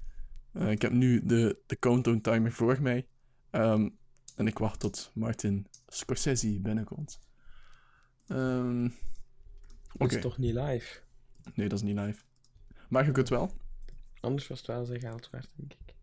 [0.52, 3.06] Eh, ik heb nu de, de countdown timer voor mij.
[3.50, 3.88] Ehm,
[4.36, 7.20] en ik wacht tot Martin Scorsese binnenkomt.
[8.26, 8.88] Ehm,
[9.92, 11.00] Dat is toch niet live?
[11.54, 12.22] Nee, dat is niet live.
[12.88, 13.50] Maar je kunt wel.
[14.20, 15.94] Anders was het wel zijn geld waard, denk ik.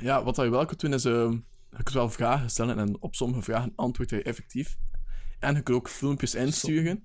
[0.00, 1.04] Ja, wat je wel kunt doen is...
[1.04, 1.32] ehm,
[1.70, 4.76] je kunt wel vragen stellen en op sommige vragen antwoord je effectief.
[5.38, 7.04] En je kunt ook filmpjes insturen.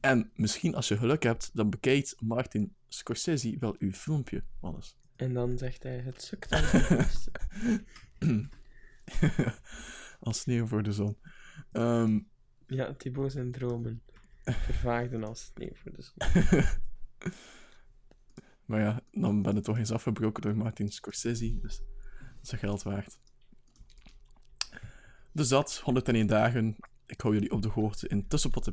[0.00, 4.96] En misschien als je geluk hebt, dan bekijkt Martin Scorsese wel uw filmpje, Wannes.
[5.16, 7.30] En dan zegt hij, het sukt als het beste.
[10.20, 11.16] als sneeuw voor de zon.
[11.72, 12.20] Ehm,
[12.66, 14.02] Ja, Thibaut zijn dromen
[14.44, 16.44] vervaagden als sneeuw voor de zon.
[18.66, 21.82] maar ja, dan ben je toch eens afgebroken door Martin Scorsese, dus
[22.52, 23.18] is geld waard.
[25.32, 26.76] Dus dat, 101 dagen.
[27.06, 28.66] Ik hou jullie op de hoogte in Tussenpot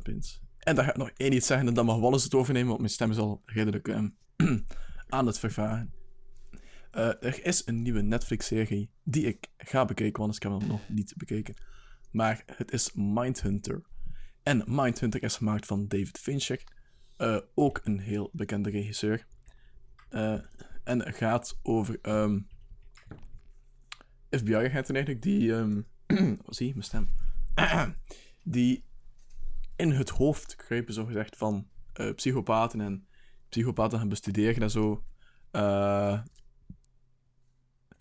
[0.64, 2.78] en daar ga ik nog één iets zeggen en dan mag Wallace het overnemen, want
[2.78, 4.08] mijn stem is al redelijk ehm,
[5.08, 5.92] aan het vervagen.
[6.90, 10.88] Eh, er is een nieuwe Netflix-serie die ik ga bekijken, want ik heb hem nog
[10.88, 11.54] niet bekeken.
[12.10, 13.82] Maar het is Mindhunter.
[14.42, 16.62] En Mindhunter is gemaakt van David Fincher,
[17.16, 19.26] eh, ook een heel bekende regisseur.
[20.08, 20.38] Eh,
[20.84, 22.38] en gaat over ehm
[24.38, 25.54] FBI-agenten eigenlijk, die...
[25.54, 25.80] ehm
[26.46, 27.08] zie mijn stem.
[28.42, 28.84] die
[29.76, 33.06] in het hoofd kruipen, zogezegd, van eh, psychopaten en
[33.48, 35.04] psychopaten gaan bestuderen en zo.
[35.50, 36.22] Eh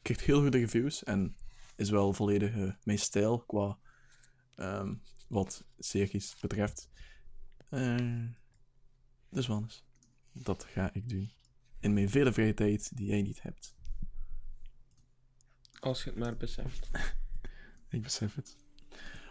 [0.02, 1.36] krijgt heel goede reviews en
[1.76, 3.78] is wel volledig eh, mijn stijl qua
[4.56, 4.93] ehm,
[5.28, 6.89] wat series betreft.
[9.30, 9.84] Dus Wannes,
[10.32, 11.32] dat ga ik doen.
[11.80, 13.76] In mijn vele vrije tijd die jij niet hebt.
[15.84, 16.89] Als je het maar beseft.
[17.89, 18.56] Ik besef het.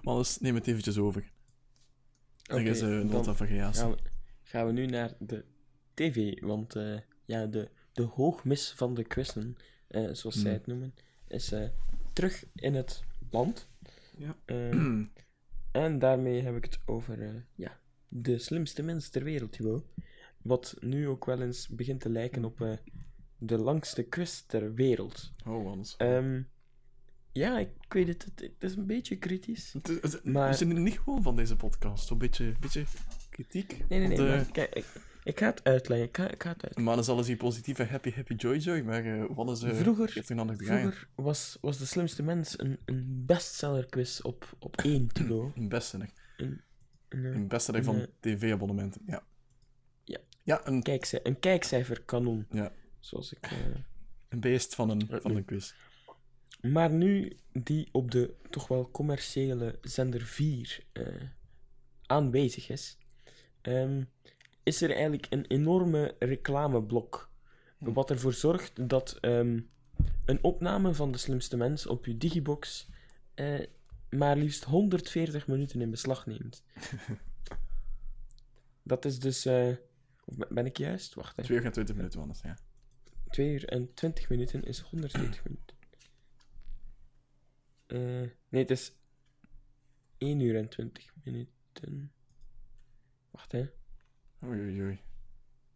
[0.03, 1.31] Wannes, neem het eventjes over.
[2.43, 3.81] Er Oké, is een nota variatie.
[3.83, 3.99] gaan we,
[4.43, 5.45] gaan we nu naar de
[5.95, 9.57] tv, want eh, ja, de, de hoogmis van de quizzen,
[9.89, 10.53] eh, zoals zij Hmm.
[10.53, 10.95] het noemen,
[11.29, 11.69] is eh,
[12.13, 13.69] terug in het land.
[14.17, 14.37] Ja.
[14.45, 14.71] Eh,
[15.85, 19.85] en daarmee heb ik het over ja, de slimste mens ter wereld, Thibaut.
[20.43, 22.79] Wat nu ook wel eens begint te lijken op
[23.43, 25.31] de langste quiz ter wereld.
[25.47, 25.95] Oh, Wannes.
[25.97, 26.43] Ehm,
[27.33, 29.73] ja, ik weet het, het, het is een beetje kritisch.
[29.73, 32.07] Het maar- We zijn er niet gewoon van deze podcast.
[32.07, 32.85] Zo'n beetje, beetje
[33.31, 33.69] kritiek.
[33.89, 34.85] Nee, nee, nee, Want, eh, maar kijk, ik,
[35.25, 36.09] ik ga het uitleggen.
[36.09, 36.83] Ik ga, ik ga het uitleggen.
[36.83, 38.81] Man is alles hier positief en happy, happy, joy, joy.
[38.81, 39.63] Maar uh, wat is...
[39.63, 40.57] eh, Vroeger- een.
[40.57, 45.53] Vroeger was, was De Slimste Mens een, een bestseller-quiz op, op één Thibaut.
[45.57, 46.11] Een bestseller.
[46.37, 46.61] Een,
[47.09, 48.09] een, Een bestseller van Nee.
[48.21, 49.23] tv-abonnementen, ja.
[50.05, 50.19] Ja.
[50.43, 52.47] Ja, een, kijkci- een kijkcijferkanon.
[52.51, 52.73] Ja.
[53.03, 53.47] Zoals ik...
[53.47, 53.59] eh,
[54.29, 55.73] een beest van een, Eh, van een quiz.
[56.61, 61.07] Maar nu die op de toch wel commerciële zender 4 eh,
[62.07, 62.99] aanwezig is,
[63.61, 64.03] ehm,
[64.63, 67.31] is er eigenlijk een enorme reclameblok.
[67.79, 67.93] Hm.
[67.93, 69.61] Wat ervoor zorgt dat ehm,
[70.25, 72.89] een opname van de slimste mens op je digibox
[74.11, 76.63] maar liefst 140 minuten in beslag neemt.
[78.83, 79.43] dat is dus.
[80.49, 81.15] ben- ik juist?
[81.15, 81.45] Wacht even.
[81.45, 82.57] 2 uur en 20 minuten, anders, ja.
[83.33, 85.77] 2 uur en 20 minuten is 140 minuten.
[87.87, 88.93] Eh, nee, het is
[90.19, 92.13] 1 uur en 20 minuten.
[93.31, 93.67] Wacht, hè.
[94.45, 95.01] Oei, oei, oei.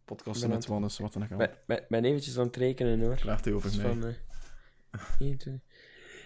[0.05, 3.15] Podcasten met Wannes, wat dan ook ben, ben, eventjes aan het rekenen, hoor.
[3.15, 3.87] Klaagt hij over Dus mij.
[3.87, 5.61] van, eh, 1, 2...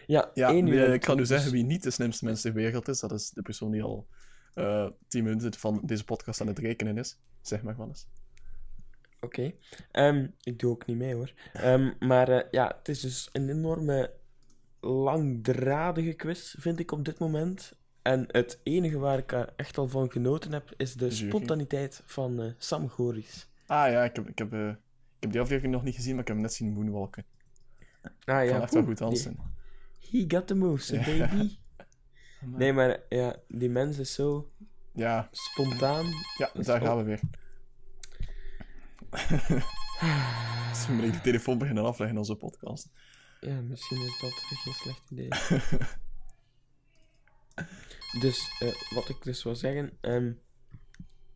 [0.07, 2.41] Ja, Ja, 1 uur eh, ik kan nu 20 zeggen wie niet de slimste mens
[2.41, 2.99] ter wereld is.
[2.99, 4.07] Dat is de persoon die al
[4.53, 7.19] eh 10 minuten van deze podcast aan het rekenen is.
[7.41, 8.07] Zeg maar, Wannes.
[9.21, 9.53] Oké.
[9.91, 11.33] Ehm, ik doe ook niet mee hoor.
[11.53, 14.11] Ehm, maar eh, ja, het is dus een enorme
[14.79, 17.73] langdradige quiz, vind ik op dit moment.
[18.01, 22.41] En het enige waar ik eh, echt al van genoten heb, is de spontaniteit van
[22.41, 23.47] eh, Sam Goris.
[23.65, 24.77] Ah ja, ik heb, ik, heb, ik
[25.19, 27.25] heb die aflevering nog niet gezien, maar ik heb hem net zien moonwalken.
[28.01, 29.37] Ah Kan ja, echt wel goed dansen.
[30.11, 31.49] He got the moves, baby.
[32.45, 34.51] Nee, maar ja, die mens is zo
[34.93, 36.05] Ja, spontaan.
[36.37, 37.19] ja daar gaan we weer.
[40.69, 42.89] Misschien moet ik de telefoon beginnen afleggen in onze podcast.
[43.39, 45.29] Ja, misschien is dat geen slecht idee.
[48.23, 50.33] dus, eh, wat ik dus wil zeggen, ehm,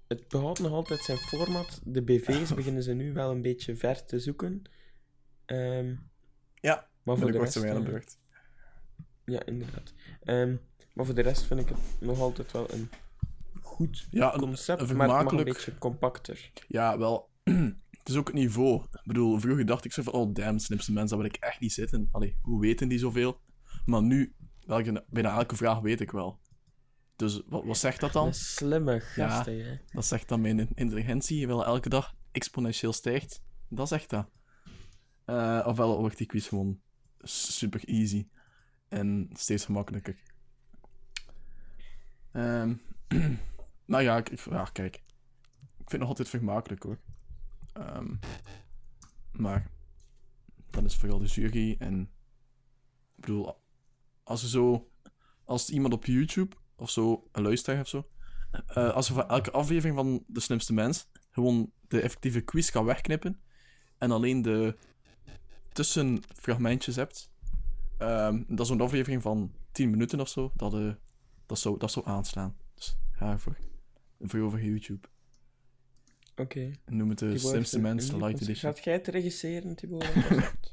[0.08, 1.82] het behoudt nog altijd zijn format.
[1.84, 4.62] De BV's beginnen ze nu wel een beetje ver te zoeken.
[5.46, 5.96] Ehm,
[6.54, 7.66] Ja, maar voor de rest...
[7.66, 8.02] aan de eh,
[9.26, 9.94] ja, inderdaad.
[10.24, 10.56] Ehm,
[10.94, 12.90] maar voor de rest vind ik het nog altijd wel een
[13.62, 16.52] goed Ja, een, concept, een maar het mag een beetje compacter.
[16.68, 17.30] Ja, wel.
[18.00, 18.84] het is ook het niveau.
[18.84, 21.60] Ik bedoel, vroeger dacht ik zo van, oh damn, slimste mensen, daar wil ik echt
[21.60, 22.08] niet zitten.
[22.12, 23.42] Allee, hoe weten die zoveel?
[23.86, 26.40] Maar nu, welke, bijna elke vraag weet ik wel.
[27.16, 28.28] Dus wat, wat zegt dat dan?
[28.28, 29.78] Een slimme gasten, hè.
[29.92, 33.42] Dat zegt dat mijn intelligentie wel elke dag exponentieel stijgt.
[33.70, 34.30] Dat zegt dat.
[35.26, 36.80] Eh, ofwel wordt die quiz gewoon
[37.24, 38.28] super easy.
[38.88, 40.18] En steeds gemakkelijker.
[42.32, 42.74] Ehm,
[43.86, 44.96] maar ja, ik, ik- ja, kijk.
[44.96, 47.00] Ik vind het nog altijd vermakelijk hoor.
[47.76, 48.16] Ehm,
[49.32, 49.72] maar
[50.70, 52.02] dan is vooral de jury en.
[53.16, 53.58] Ik bedoel,
[54.24, 54.90] als er zo.
[55.44, 58.10] Als iemand op YouTube of zo, een luisteraar of zo.
[58.68, 62.86] eh, als er voor elke aflevering van De Slimste Mens gewoon de effectieve quiz kan
[62.86, 63.40] wegknippen.
[63.98, 64.78] En alleen de
[65.72, 67.30] tussenfragmentjes hebt.
[67.98, 70.52] ehm, dat is zo'n aflevering van 10 minuten of zo.
[70.56, 70.94] Dat, eh,
[71.46, 72.56] dat, zou, dat zou aanslaan.
[72.74, 73.58] Dus ga ervoor.
[74.20, 75.08] Voor over YouTube.
[76.36, 76.72] Oké.
[76.86, 78.42] En noem het de Thibaut Slimste Mens, de Light.
[78.42, 78.74] Edition.
[78.74, 80.08] Gaat jij het regisseren, Thibaut?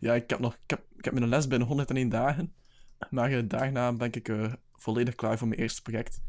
[0.00, 2.54] Ja, ik heb, nog, ik, heb, ik heb mijn les binnen 101 dagen.
[3.10, 6.20] Maar daarna ben ik eh, volledig klaar voor mijn eerste project.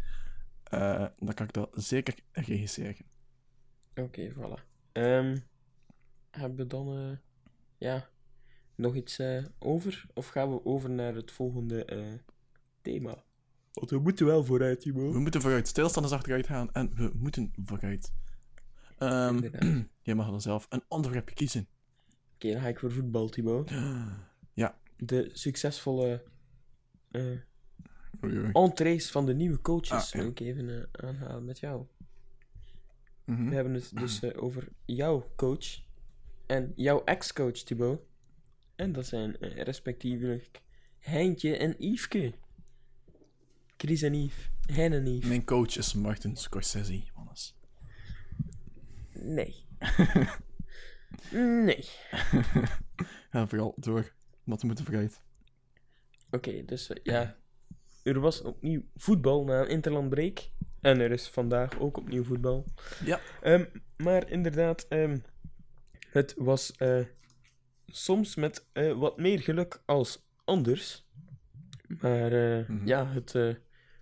[0.63, 3.05] Eh, dan kan ik dat zeker regisseren.
[3.95, 4.63] Oké, voilà.
[4.91, 5.37] Ehm,
[6.31, 7.17] hebben we dan eh,
[7.77, 8.09] ja,
[8.75, 10.05] nog iets eh, over?
[10.13, 12.13] Of gaan we over naar het volgende eh,
[12.81, 13.23] thema?
[13.73, 15.19] Want we moeten wel vooruit, We Timo.
[15.19, 15.67] moeten vooruit.
[15.67, 18.13] Stilstand is achteruit gaan en we moeten vooruit.
[19.01, 19.49] Ehm,
[20.07, 21.67] jij mag dan zelf een onderwerpje kiezen.
[22.33, 23.63] Oké, dan ga ik voor voetbal, Timo.
[24.53, 24.77] Ja.
[24.97, 26.23] De succesvolle
[27.15, 27.43] Oei,
[28.23, 28.49] oei.
[28.53, 30.19] entrees van de nieuwe coaches Ah, ja.
[30.19, 31.85] wil ik even eh, aanhalen met jou.
[33.25, 33.49] Mhm.
[33.49, 35.81] We hebben het dus eh, over jouw coach
[36.47, 38.01] en jouw ex-coach, Thibaut.
[38.75, 40.61] En dat zijn respectievelijk
[40.99, 42.33] Heintje en Yveske.
[43.77, 44.49] Chris en Yves.
[44.65, 45.27] Hein en Yves.
[45.29, 47.01] Mijn coach is Martin Scorsese.
[49.21, 49.65] Nee.
[51.65, 51.89] nee.
[53.31, 54.11] Ja, vooral door.
[54.43, 55.21] Want we moeten vooruit.
[56.31, 57.35] Oké, dus eh, ja.
[58.03, 60.49] Er was opnieuw voetbal na een interlandbreak.
[60.81, 62.65] En er is vandaag ook opnieuw voetbal.
[63.05, 63.19] Ja.
[63.41, 63.65] Ehm,
[63.97, 65.17] maar inderdaad, ehm,
[66.09, 67.05] het was eh,
[67.87, 71.09] soms met eh, wat meer geluk als anders.
[71.87, 72.87] Maar Mhm.
[72.87, 73.33] ja, het,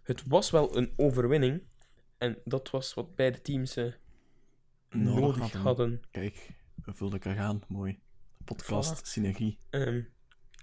[0.04, 1.62] het was wel een overwinning.
[2.18, 3.78] En dat was wat beide teams
[4.90, 5.62] Nodig nodig hadden.
[5.62, 6.02] hadden.
[6.12, 6.50] Kijk,
[6.86, 7.62] we voelden elkaar aan.
[7.68, 8.00] Mooi.
[8.46, 9.58] Podcast, synergie.
[9.70, 10.02] Ehm,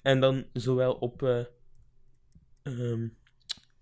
[0.03, 1.23] en dan zowel op.
[1.23, 1.45] eh,
[2.63, 3.05] ehm,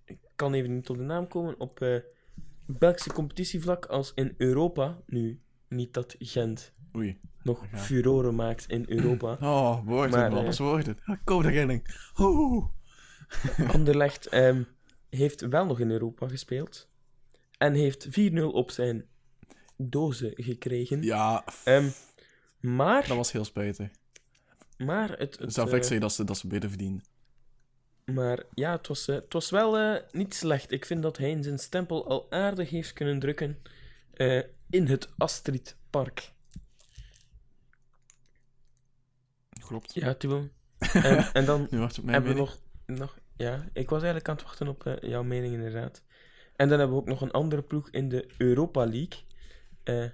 [0.04, 1.60] ik kan even niet tot de naam komen.
[1.60, 1.96] Op eh,
[2.66, 5.02] Belgische competitievlak als in Europa.
[5.06, 7.20] Nu, niet dat Gent Oei.
[7.42, 7.78] nog Ja.
[7.78, 9.36] furoren maakt in Europa.
[9.52, 10.98] Oh, woorden, eh, Wat woorden.
[11.04, 11.86] Ah, rilling.
[12.20, 12.68] Oeh.
[13.68, 14.62] Anderlecht ehm,
[15.08, 16.88] heeft wel nog in Europa gespeeld.
[17.58, 19.06] En heeft 4-0 op zijn
[19.76, 21.02] dozen gekregen.
[21.02, 21.88] Ja, Ehm,
[22.60, 23.88] maar, dat was heel spijtig.
[24.76, 27.02] maar het, het, Zelf eh, ik zeggen dat ze, dat ze beter verdienen.
[28.04, 30.70] Maar ja, het was, eh, het was wel eh, niet slecht.
[30.72, 33.58] Ik vind dat hij zijn stempel al aardig heeft kunnen drukken
[34.12, 36.32] eh, in het Astrid Park.
[39.66, 39.94] Klopt.
[39.94, 40.48] Ja, Thibaut.
[40.92, 43.18] En, en dan Nu wacht op mijn hebben we nog, nog...
[43.36, 46.02] Ja, ik was eigenlijk aan het wachten op eh, jouw mening, inderdaad.
[46.56, 49.22] En dan hebben we ook nog een andere ploeg in de Europa League.
[49.84, 50.04] Eh,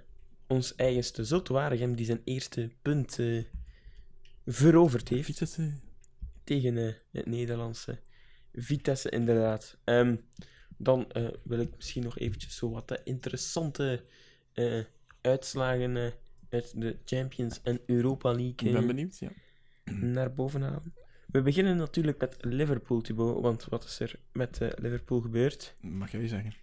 [0.47, 3.43] ons eigenste Zulte Waregem, die zijn eerste punt eh,
[4.45, 5.25] veroverd heeft.
[5.25, 5.71] Vitesse.
[6.43, 7.99] tegen eh, het Nederlandse
[8.53, 9.77] Vitesse, inderdaad.
[9.83, 10.15] Ehm,
[10.77, 11.07] dan
[11.43, 14.03] wil ik misschien nog eventjes zo wat interessante
[15.21, 16.13] uitslagen
[16.49, 19.31] uit de Champions en Europa League Ik ben benieuwd, ja.
[20.15, 20.93] naar boven halen.
[21.27, 25.75] We beginnen natuurlijk met Liverpool, Thibaut, want wat is er met Liverpool gebeurd?
[25.81, 26.53] Mag jij zeggen.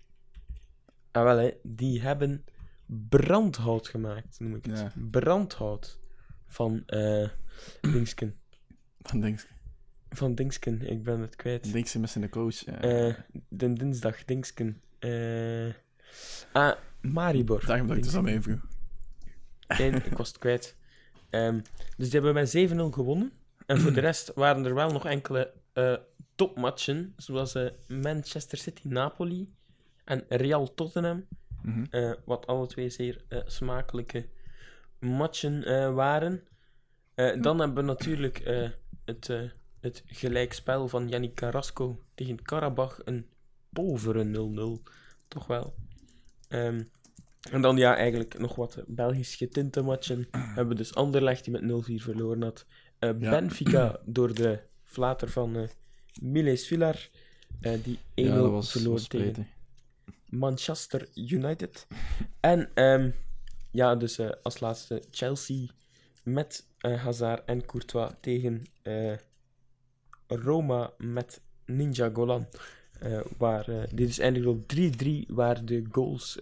[1.10, 2.44] Ah, wel, hè, die hebben
[3.08, 4.78] brandhout gemaakt, noem ik het.
[4.78, 4.92] Ja.
[5.10, 6.00] Brandhout
[6.46, 7.28] van eh
[7.92, 8.36] Dingsken.
[9.00, 9.46] Van Dings.
[10.10, 11.72] Van Dingsken, ik ben het kwijt.
[11.72, 12.64] Dings met zijn coach.
[12.64, 12.80] Ja.
[12.80, 13.14] Eh,
[13.48, 14.82] de dinsdag, Dingsken.
[14.98, 15.74] Eh
[16.52, 17.66] ah, Maribor.
[17.66, 18.66] Daarom dat ik dus aan mij vroeg.
[19.78, 20.76] Nee, ik was het kwijt.
[21.30, 21.60] Ehm,
[21.96, 23.32] dus die hebben met 7-0 gewonnen.
[23.66, 25.96] En voor de rest waren er wel nog enkele eh,
[26.34, 29.54] topmatchen, zoals eh, Manchester City-Napoli
[30.04, 31.26] en Real Tottenham.
[31.68, 31.84] Mhm.
[31.90, 34.26] eh, wat alle twee zeer eh, smakelijke
[34.98, 36.42] matchen eh, waren.
[37.14, 38.68] Eh, dan hebben we natuurlijk eh,
[39.04, 39.40] het, eh,
[39.80, 43.00] het gelijkspel van Yannick Carrasco tegen Karabach.
[43.04, 43.26] Een
[43.72, 44.82] povere 0-0,
[45.28, 45.74] toch wel.
[46.48, 46.82] Ehm,
[47.50, 50.28] en dan ja, eigenlijk nog wat Belgisch getinte matchen.
[50.54, 52.66] hebben we dus Anderlecht die met 0-4 verloren had.
[52.98, 53.30] Eh, Ja.
[53.30, 55.68] Benfica door de flater van eh
[56.22, 57.08] Miles Villar.
[57.60, 59.46] eh, die 1-0 verloren tegen.
[60.28, 61.86] Manchester United.
[62.40, 63.10] En ehm,
[63.70, 65.66] ja, dus eh, als laatste Chelsea
[66.22, 69.16] met eh, Hazard en Courtois tegen eh,
[70.26, 72.46] Roma met Ninja Golan.
[73.36, 73.64] Waar,
[73.94, 76.38] dit is eindigde op 3-3, waar de goals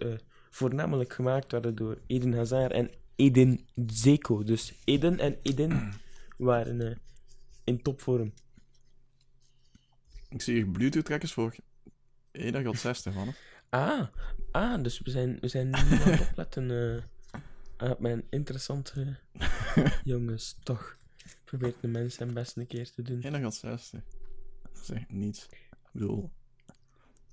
[0.49, 4.43] voornamelijk gemaakt werden door Eden Hazard en Eden Zeko.
[4.43, 5.93] Dus Eden en Eden
[6.37, 7.01] waren
[7.63, 8.33] in topvorm.
[10.29, 11.55] Ik zie hier Bluetooth-trekkers voor
[12.31, 13.33] 1 tot 60 man.
[13.69, 14.07] Ah,
[14.51, 16.71] ah, dus we zijn, we zijn nu aan het opletten
[17.77, 19.15] eh, op mijn interessante
[20.03, 20.57] jongens.
[20.63, 20.97] Toch
[21.43, 23.21] probeert de mens zijn best een keer te doen.
[23.21, 24.01] 1 tot 60.
[24.73, 25.45] Dat is echt niets.
[25.49, 26.31] Ik bedoel,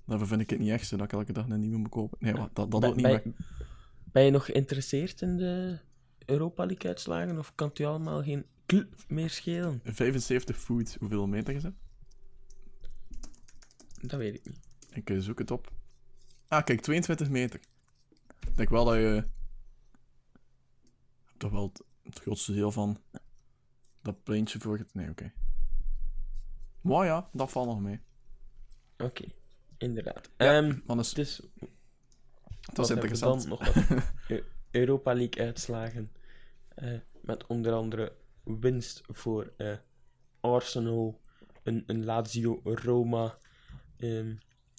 [0.05, 2.17] daarvoor vind ik het niet echt zo dat ik elke dag een nieuwe moet kopen.
[2.21, 3.33] Nee, wat, dat, dat Ben- ook niet ben, meer.
[4.03, 5.77] ben je nog geïnteresseerd in de
[6.25, 9.79] Europa League uitslagen of kan het je allemaal geen club meer schelen?
[9.83, 11.73] 75 voet, hoeveel meter is het?
[14.01, 14.59] Dat weet ik niet.
[14.89, 15.71] Ik eh, zoek het op.
[16.47, 17.59] Ah, kijk, 22 meter.
[18.47, 19.23] Ik denk wel dat je...
[21.37, 23.01] Toch wel het, het grootste deel van
[24.01, 24.77] dat pleintje voor...
[24.77, 25.31] het- Nee, oké.
[26.81, 27.99] Maar ja, dat valt nog mee.
[28.97, 29.25] Oké,
[29.77, 30.29] inderdaad.
[30.37, 31.41] Ja, Ehm, Dan is, dus
[32.73, 33.41] dat is interessant.
[33.41, 33.85] Dan nog wat
[34.27, 36.11] Eu- Europa League uitslagen.
[36.75, 39.77] Eh, met onder andere winst voor eh,
[40.39, 41.21] Arsenal,
[41.63, 43.37] een, een Lazio Roma.
[43.97, 44.35] ehm,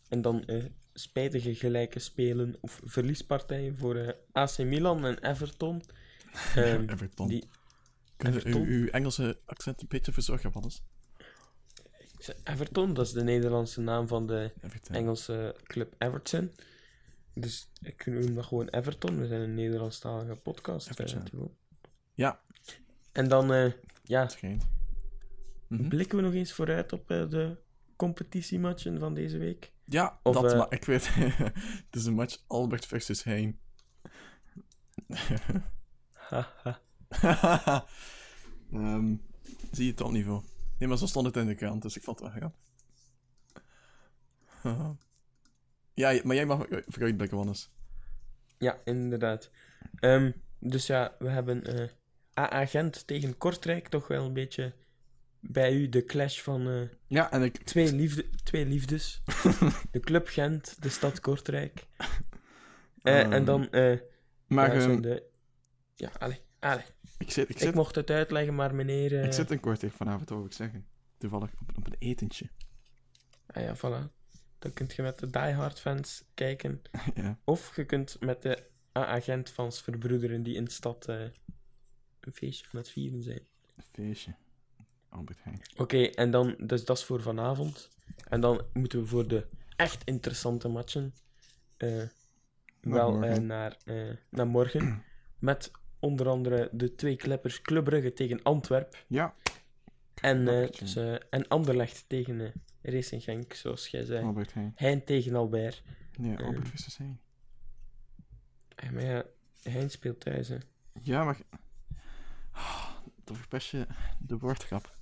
[0.09, 0.65] en dan eh,
[0.99, 5.83] spijtige gelijke spelen of verliespartijen voor eh, AC Milan en Everton.
[6.55, 7.29] Ehm, Everton.
[7.29, 7.45] die,
[8.17, 8.63] Everton?
[8.63, 10.83] uw, uw Engelse accent een beetje verzorgen, Wannes?
[12.45, 14.97] Everton, dat is de Nederlandse naam van de Everton.
[14.97, 16.51] Engelse club Everton.
[17.35, 19.21] Dus ik noem dat gewoon Everton.
[19.21, 20.91] We zijn een Nederlandstalige podcast.
[21.01, 21.07] eh.
[22.15, 22.41] Ja,
[23.13, 24.31] En dan eh, ja.
[25.69, 25.89] Mhm.
[25.89, 27.57] blikken we nog eens vooruit op de
[27.97, 29.73] competitiematchen van deze week.
[29.89, 31.09] Ja, Of, dat, eh, maar ik weet...
[31.87, 33.59] het is een match Albert versus Hein.
[38.73, 39.15] Ehm,
[39.73, 40.43] zie je het topniveau?
[40.79, 42.61] Nee, maar zo stond het in de krant, dus ik vond het wel grappig.
[45.95, 47.71] Ja, maar jij mag vooruitblikken, Wannes.
[48.59, 49.51] ja, inderdaad.
[49.95, 51.89] Ehm, dus ja, we hebben eh
[52.39, 53.89] AA Gent tegen Kortrijk.
[53.89, 54.75] Toch wel een beetje
[55.41, 57.57] bij u de clash van eh, Ja, en ik...
[57.57, 59.23] twee, liefde, twee liefdes.
[59.91, 61.87] de club Gent, de stad Kortrijk.
[63.03, 63.99] Eh, Ehm, en dan eh,
[64.47, 65.23] Maar ja, ehm, de...
[65.95, 66.85] Ja, allee, allee.
[67.19, 69.25] ik, zit, ik, Ik zit, mocht het uitleggen, maar meneer...
[69.25, 70.87] ik zit in Kortrijk vanavond, wou ik zeggen.
[71.19, 72.49] Toevallig op, op een etentje.
[73.47, 74.15] Ah ja, voilà.
[74.59, 76.83] Dan kun je met de Die Hard fans kijken.
[77.15, 77.39] ja.
[77.45, 78.65] Of je kunt met de
[78.99, 83.47] A-agent fans verbroederen die in de stad een feestje aan het vieren zijn.
[83.77, 84.35] Een feestje.
[85.09, 85.61] Albert Heijn.
[85.77, 87.89] Oké, en dan, dus dat is voor vanavond.
[88.29, 91.15] En dan moeten we voor de echt interessante matchen
[91.77, 92.03] eh,
[92.81, 93.33] wel morgen.
[93.33, 95.03] eh, naar, eh, naar morgen.
[95.39, 99.05] Met onder andere de twee kleppers Club Brugge tegen Antwerp.
[99.07, 99.35] Ja,
[100.15, 100.97] En, dus,
[101.31, 104.25] en Anderlecht tegen Racing Genk, zoals jij zei.
[104.25, 104.73] Albert Heijn.
[104.77, 105.83] Hein tegen Albert.
[106.19, 107.21] Nee, Albert versus Heijn.
[108.77, 109.25] Ja, maar ja,
[109.63, 110.57] Hein speelt thuis, hè.
[111.03, 111.39] Ja, maar...
[113.27, 113.87] Dan verpest je
[114.19, 114.99] de woordgrap.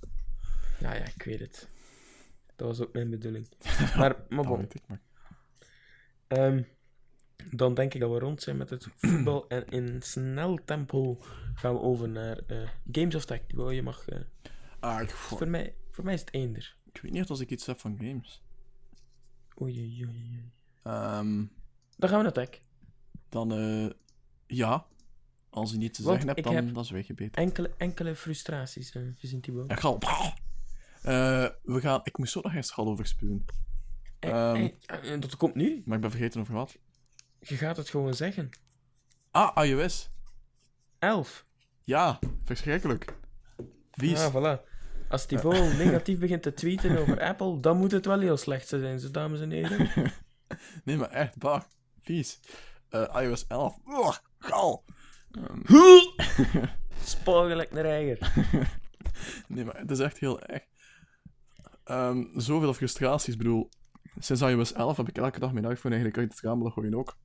[0.79, 1.69] Ja, ja, ik weet het.
[2.55, 3.47] Dat was ook mijn bedoeling.
[3.97, 4.67] Maar, maar bon.
[4.87, 5.01] maar...
[6.27, 6.63] Ehm,
[7.51, 9.47] dan denk ik dat we rond zijn met het voetbal.
[9.47, 11.17] En in snel tempo
[11.53, 13.41] gaan we over naar eh, Games of Tech.
[13.47, 14.07] Je mag...
[14.07, 14.19] eh,
[14.79, 16.75] Ah, ik, voor, mij, voor mij is het eender.
[16.93, 18.43] ik weet niet of ik iets heb van games.
[19.61, 20.51] Oei, oei, oei.
[20.83, 21.45] Ehm,
[21.97, 22.49] Dan gaan we naar Tech.
[23.29, 23.89] dan, eh...
[24.47, 24.85] Ja.
[25.55, 27.41] Als je niets te Want zeggen hebt, ik dan heb- dat is weg je beter.
[27.41, 29.69] Enkele, enkele frustraties, eh, gezien Thibaut.
[29.69, 29.99] Ja, gal.
[31.01, 31.99] Eh, we gaan...
[32.03, 33.45] Ik moest zo nog eens gal over spuwen.
[34.19, 34.67] Ehm.
[34.85, 35.81] eh, en dat komt nu.
[35.85, 36.77] Maar ik ben vergeten over wat.
[37.39, 38.49] Je gaat het gewoon zeggen.
[39.31, 40.09] Ah, iOS.
[40.99, 41.45] 11.
[41.83, 43.13] Ja, verschrikkelijk.
[43.91, 44.19] Vies.
[44.19, 44.61] Ah, voilà.
[45.09, 48.99] Als Thibaut negatief begint te tweeten over Apple, dan moet het wel heel slecht zijn,
[48.99, 49.89] zo dames en heren.
[50.83, 51.61] Nee, maar echt, bah.
[52.01, 52.39] Vies.
[53.21, 53.77] IOS 11.
[53.87, 54.83] Ugh, gal.
[57.03, 58.17] Spoor gelijk naar eigen.
[59.47, 60.63] nee, maar het is echt heel erg.
[61.83, 63.69] Ehm, zoveel frustraties, ik bedoel.
[64.19, 67.17] sinds iOS 11 heb ik elke dag mijn iPhone eigenlijk uit het raam gooien ook.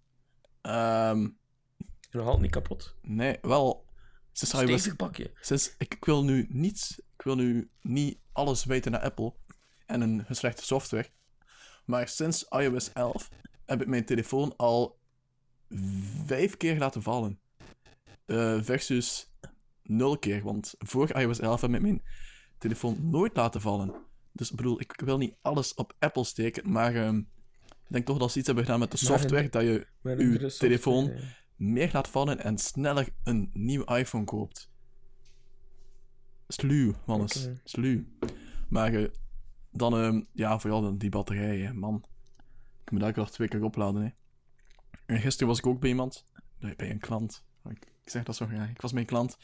[0.61, 1.29] Ehm,
[2.11, 2.97] Nog altijd niet kapot.
[3.03, 3.89] nee, wel.
[4.33, 5.31] Sinds iOS bakje.
[5.41, 9.35] Sinds, ik, ik wil nu niet, ik wil nu niet alles weten naar Apple
[9.87, 11.09] en een slechte software.
[11.85, 13.29] Maar sinds iOS 11
[13.67, 14.99] heb ik mijn telefoon al
[16.27, 17.41] vijf keer laten vallen.
[18.31, 19.33] Eh, versus
[19.83, 22.03] nul keer, want voor iOS 11 heb ik mijn
[22.59, 23.95] telefoon nooit laten vallen.
[24.33, 27.17] Dus ik bedoel, ik wil niet alles op Apple steken, maar ehm,
[27.67, 29.87] ik denk toch dat ze iets hebben gedaan met de software, dat je
[30.39, 31.05] is telefoon.
[31.05, 31.35] software, ja.
[31.57, 34.71] meer laat vallen en sneller een nieuw iPhone koopt.
[36.49, 37.49] Sluw, mannes.
[37.65, 38.05] Sluw.
[38.69, 39.09] Maar eh,
[39.71, 42.05] dan, ehm, ja, vooral dan die batterijen, man.
[42.85, 44.11] Ik moet elke dag twee keer opladen, hè.
[45.07, 46.25] En gisteren was ik ook bij iemand,
[46.59, 47.45] bij bij een klant.
[47.69, 48.71] Ik, ik zeg dat zo graag.
[48.71, 49.37] Ik was bij een klant.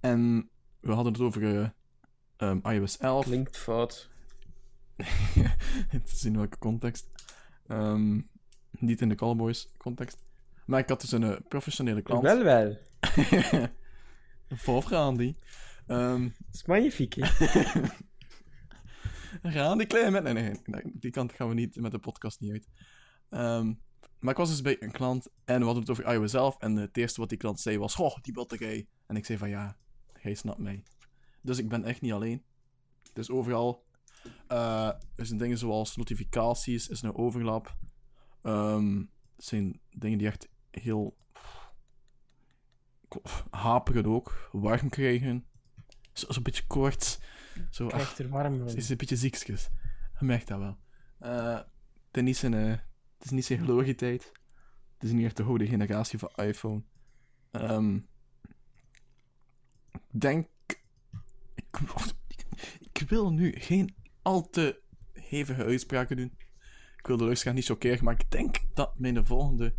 [0.00, 0.50] En
[0.80, 1.74] we hadden het over
[2.36, 3.24] ehm, iOS 11.
[3.24, 4.10] Klinkt fout.
[6.04, 7.08] zien in welke context.
[7.66, 8.20] Ehm,
[8.70, 10.22] niet in de Callboys context.
[10.66, 12.22] Maar ik had dus een eh, professionele klant.
[12.22, 12.78] Wel wel.
[14.48, 15.36] Voorgaan die.
[15.86, 17.14] Ehm Dat is magnifiek,
[19.42, 20.22] gaan die klein met.
[20.22, 22.68] Nee, nee, nee, die kant gaan we niet met de podcast niet uit.
[23.28, 23.72] Ehm,
[24.22, 26.56] maar ik was dus bij een klant en we hadden het over iOS 11.
[26.58, 28.86] En het eerste wat die klant zei was: Goh, die batterij.
[29.06, 29.76] En ik zei van ja,
[30.12, 30.82] hij snapt mij.
[31.40, 32.42] Dus ik ben echt niet alleen.
[33.08, 33.84] Het is overal.
[34.48, 37.76] eh, er zijn dingen zoals notificaties, is een overlap.
[38.42, 38.96] Ehm,
[39.36, 41.16] het zijn dingen die echt heel.
[43.50, 45.46] haperen ook, warm krijgen.
[46.12, 47.20] Zo- Zo'n beetje kort.
[47.70, 48.70] Zo, Krijgt er warm van.
[48.70, 49.68] ze is een beetje ziekjes.
[50.18, 50.76] Je merkt dat wel.
[52.12, 52.78] Het, niet zijn, eh,
[53.22, 54.32] het is niet zijn glorietijd.
[54.94, 56.82] Het is niet echt de oude generatie van iPhone.
[57.50, 57.96] Ehm,
[59.92, 60.48] ik denk...
[62.92, 66.38] Ik, wil nu geen al te hevige uitspraken doen.
[66.96, 69.74] Ik wil de luisteraar niet chockeren, maar ik denk dat mijn volgende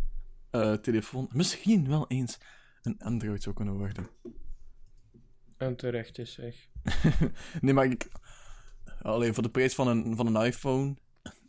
[0.50, 2.38] eh, telefoon misschien wel eens
[2.82, 4.08] een Android zou kunnen worden.
[5.56, 6.68] En terecht is, zeg.
[7.60, 8.08] nee, maar ik...
[9.02, 10.96] Alleen voor de prijs van een, van een iPhone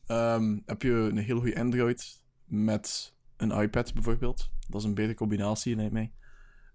[0.08, 4.52] ehm, heb je een heel goede Android met een iPad bijvoorbeeld.
[4.68, 6.14] Dat is een betere combinatie, lijkt mij.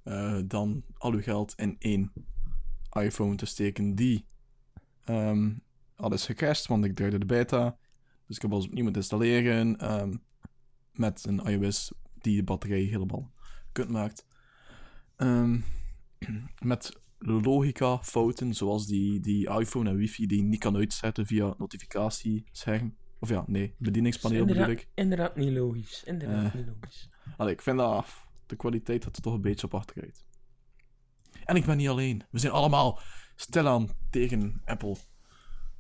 [0.03, 2.13] eh, dan al uw geld in één
[2.91, 4.27] iPhone te steken die
[5.05, 5.53] ehm,
[5.97, 7.79] al is want ik draaide de beta.
[8.27, 10.17] Dus ik heb alles opnieuw moeten installeren ehm,
[10.93, 13.33] met een iOS die de batterij helemaal
[13.73, 14.27] kut maakt.
[16.59, 22.97] Met logica fouten, zoals die, die iPhone en wifi die niet kan uitzetten via notificatiescherm.
[23.21, 24.91] Of ja, nee, bedieningspaneel bedoel inderdaad, ik.
[24.95, 26.05] inderdaad niet logisch.
[26.05, 26.55] Inderdaad Eh.
[26.55, 27.09] niet logisch.
[27.37, 28.07] Allee, ik vind dat
[28.47, 30.25] de kwaliteit gaat er toch een beetje op achteruit.
[31.45, 32.23] En ik ben niet alleen.
[32.31, 33.01] We zijn allemaal
[33.37, 34.97] stilaan tegen Apple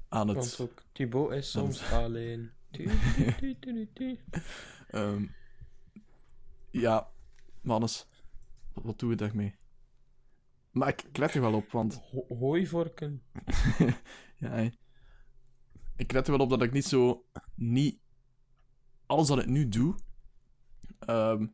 [0.08, 0.36] aan het...
[0.36, 2.50] Want ook Thibaut is soms alleen.
[4.90, 5.26] Ehm,
[6.70, 7.08] ja,
[7.60, 8.08] mannes,
[8.72, 9.54] wat, doen we daarmee?
[10.70, 13.22] Maar ik, ik let er wel op, want Ho- Hooivorken.
[14.36, 14.68] Ja, hè.
[16.00, 17.24] Ik let er wel op dat ik niet zo...
[17.54, 17.98] Niet...
[19.06, 19.94] Alles wat ik nu doe...
[20.98, 21.46] ehm,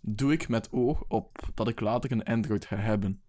[0.00, 3.22] doe ik met oog op dat ik later een Android ga hebben.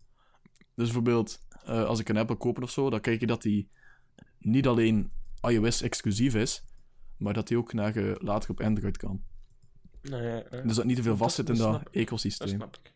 [0.55, 3.70] Dus bijvoorbeeld, eh, als ik een Apple koop of zo, dan kijk je dat die
[4.39, 5.11] niet alleen
[5.41, 6.64] iOS-exclusief is,
[7.18, 9.24] maar dat die ook naar, eh, later op Android kan.
[10.01, 11.84] Nou ja, eh, Dus dat niet te veel vastzit in dat ik.
[11.84, 12.47] dat ecosysteem.
[12.47, 12.93] snap ik.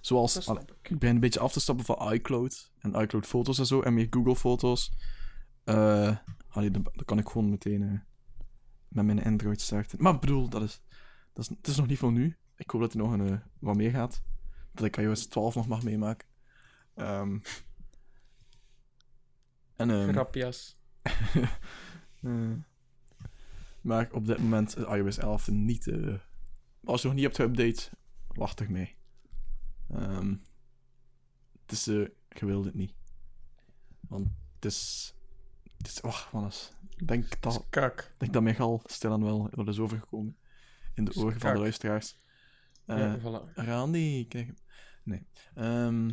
[0.00, 0.90] Zoals, Dat allee, snap ik.
[0.90, 3.94] ik ben een beetje af te stappen van iCloud en iCloud foto's en zo, en
[3.94, 4.92] meer Google foto's.
[5.70, 6.16] Eh
[6.48, 7.98] allee, dan, dan kan ik gewoon meteen eh,
[8.88, 10.02] met mijn Android starten.
[10.02, 10.82] Maar ik bedoel, dat is,
[11.32, 12.36] dat is, het is nog niet van nu.
[12.56, 14.22] Ik hoop dat er nog een, eh, wat meer gaat.
[14.72, 16.28] Dat ik iOS 12 nog mag meemaken.
[16.94, 17.38] Ehm
[19.76, 20.78] en, ehm, Grapjas.
[23.80, 25.92] maar op dit moment is iOS 11 niet...
[26.84, 27.90] als je nog niet hebt geüpdate,
[28.26, 28.96] wacht er mee.
[29.88, 30.34] Ehm,
[31.62, 31.84] het is...
[31.84, 32.94] je wilt het niet.
[34.00, 35.14] Want het is...
[36.32, 36.72] Man eens.
[36.96, 38.14] Ik denk dat, Kak.
[38.18, 40.36] denk dat mijn gal stilaan wel, wel is overgekomen.
[40.94, 42.18] In de oren van de luisteraars.
[42.86, 43.54] Eh ja, voilà.
[43.54, 44.52] Randy, kijk...
[45.04, 45.26] Nee.
[45.54, 46.10] Ehm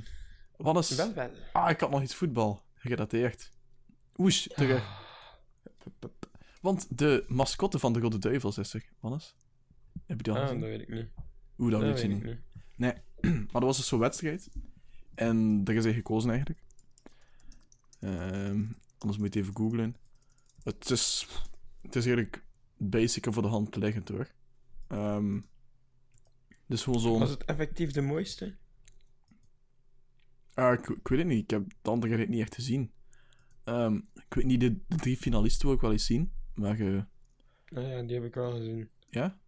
[0.58, 0.96] wat is...
[0.96, 1.30] Wel, wel.
[1.54, 3.52] Ah, ik had nog iets voetbal gerelateerd.
[4.18, 5.06] Oesh, terug.
[6.62, 9.36] Want de mascotte van de Rode Duivels is er, Wannes.
[10.06, 10.60] Heb je die al Ah, gezien?
[10.60, 11.08] dat weet ik niet.
[11.58, 12.24] Oeh, dat, Dat weet je niet.
[12.24, 13.02] niet.
[13.52, 14.50] Maar dat was dus zo'n wedstrijd.
[15.16, 16.60] En daar is hij gekozen eigenlijk.
[18.00, 18.64] Ehm,
[18.98, 19.96] anders moet je het even googlen.
[20.64, 21.28] Het is,
[21.82, 22.44] het is eigenlijk
[22.78, 24.32] basic en voor de hand liggend hoor.
[24.88, 25.40] Ehm
[26.68, 27.20] dus gewoon zo'n...
[27.20, 28.56] Was het effectief de mooiste?
[30.54, 31.44] Ah, ik, ik weet het niet.
[31.44, 32.92] Ik heb de andere rit niet echt gezien.
[33.64, 36.32] Ehm, ik weet niet, de, de drie finalisten wil ik wel eens zien.
[36.54, 37.02] Maar eh,
[37.74, 38.90] Ah ja, die heb ik wel gezien.
[39.10, 39.40] Ja?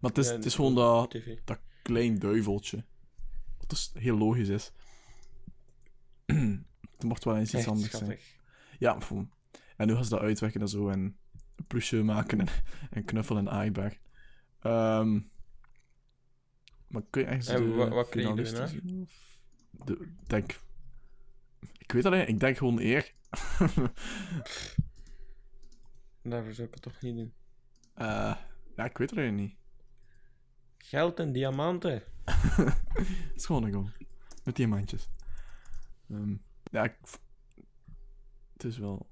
[0.00, 1.38] Maar het is, Ja, het is gewoon dat, tv.
[1.44, 2.84] dat klein duiveltje.
[3.58, 4.72] Wat dus heel logisch is.
[6.96, 8.18] Het mocht wel eens iets Echt anders zijn.
[8.82, 8.98] Ja,
[9.76, 10.88] en nu gaan ze dat uitwerken en zo.
[10.88, 11.00] En
[11.56, 12.48] een plusje maken en,
[12.90, 13.98] en knuffel en aaibaar.
[14.60, 15.20] Ehm
[16.86, 19.00] maar kun je echt En wa- wat kreeg je zien?
[19.02, 19.38] Of
[19.70, 20.60] De, ik denk...
[21.78, 23.12] Ik weet alleen, ik denk gewoon eer.
[26.22, 27.32] Daarvoor zou ik het toch niet doen.
[27.94, 28.36] Eh,
[28.76, 29.56] ja, ik weet het alleen niet.
[30.78, 32.02] Geld en diamanten.
[33.34, 33.92] Is gewoon.
[34.44, 35.10] Met diamantjes.
[36.10, 36.34] Ehm
[36.70, 36.94] ja, ik...
[38.62, 39.06] Het is wel...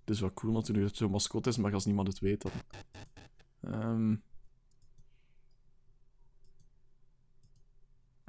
[0.00, 2.42] Het is wel cool natuurlijk dat het zo'n mascot is, maar als niemand het weet,
[2.42, 2.52] dan...
[3.60, 4.14] Ehm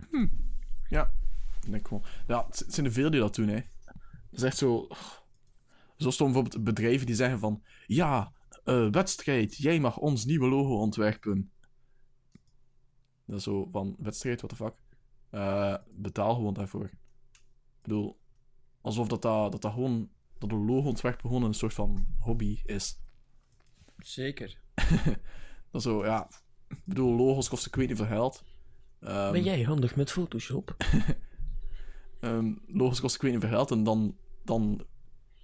[0.09, 0.27] Hm.
[0.89, 1.13] Ja,
[1.69, 2.03] denk gewoon...
[2.27, 3.55] Ja, het zijn er veel die dat doen, hè.
[3.55, 3.65] Het
[4.31, 4.87] is echt zo...
[5.97, 7.63] Zo stom bijvoorbeeld bedrijven die zeggen van...
[7.85, 8.33] Ja,
[8.63, 11.51] eh, wedstrijd, jij mag ons nieuwe logo ontwerpen.
[13.25, 14.75] Dat is zo van, wedstrijd, what the fuck.
[15.29, 16.85] Eh, betaal gewoon daarvoor.
[16.85, 18.19] Ik bedoel,
[18.85, 20.09] alsof dat, dat, dat, dat gewoon...
[20.37, 22.99] Dat een logo ontwerpen gewoon een soort van hobby is.
[23.97, 24.59] Zeker.
[25.71, 26.29] Dat zo, ja...
[26.67, 28.43] Ik bedoel, logos kosten ik weet niet veel geld.
[28.99, 30.75] Ehm, Ben jij handig met Photoshop?
[32.19, 33.71] ehm, logos kosten ik weet niet veel geld.
[33.71, 34.85] En dan, dan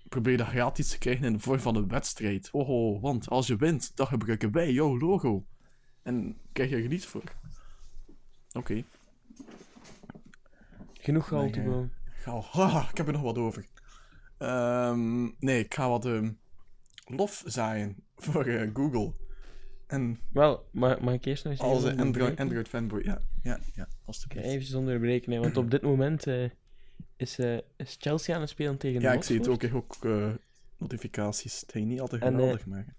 [0.10, 2.50] probeer je dat gratis te krijgen in de vorm van een wedstrijd.
[2.52, 5.46] Oh, oh, want als je wint, dan gebruiken wij jouw logo.
[6.04, 7.24] En krijg je er niet voor.
[8.52, 8.84] Oké.
[10.94, 11.90] Genoeg geld, Nee,
[12.22, 13.66] Ga Haha, ik heb er nog wat over.
[14.38, 16.32] Ehm, nee, ik ga wat ehm,
[17.06, 19.14] lof zaaien voor eh, Google.
[19.88, 22.40] En Wel, mag, mag ik eerst nog eens als Android?
[22.40, 23.02] Android fanboy.
[23.04, 24.46] Ja, ja, ja, alstublieft.
[24.46, 26.50] even onderbreken, hè, want op dit moment eh,
[27.16, 29.64] is, eh, is Chelsea aan het spelen tegen Ja, ik zie het ook.
[29.64, 29.98] Ik ook
[30.78, 31.60] notificaties.
[31.60, 32.96] Het ging niet altijd geweldig maken.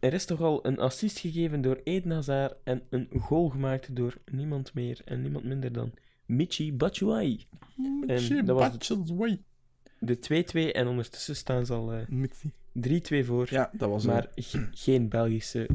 [0.00, 4.16] Er is toch al een assist gegeven door Eden Hazard en een goal gemaakt door
[4.24, 5.92] niemand meer en niemand minder dan
[6.26, 7.46] Michi Batshuayi.
[8.06, 9.42] dat het- Batches way.
[9.98, 12.06] De 2-2 en ondertussen staan ze al eh,
[12.72, 13.46] 3-2 voor.
[13.50, 15.68] Ja, dat was maar ge- geen Belgische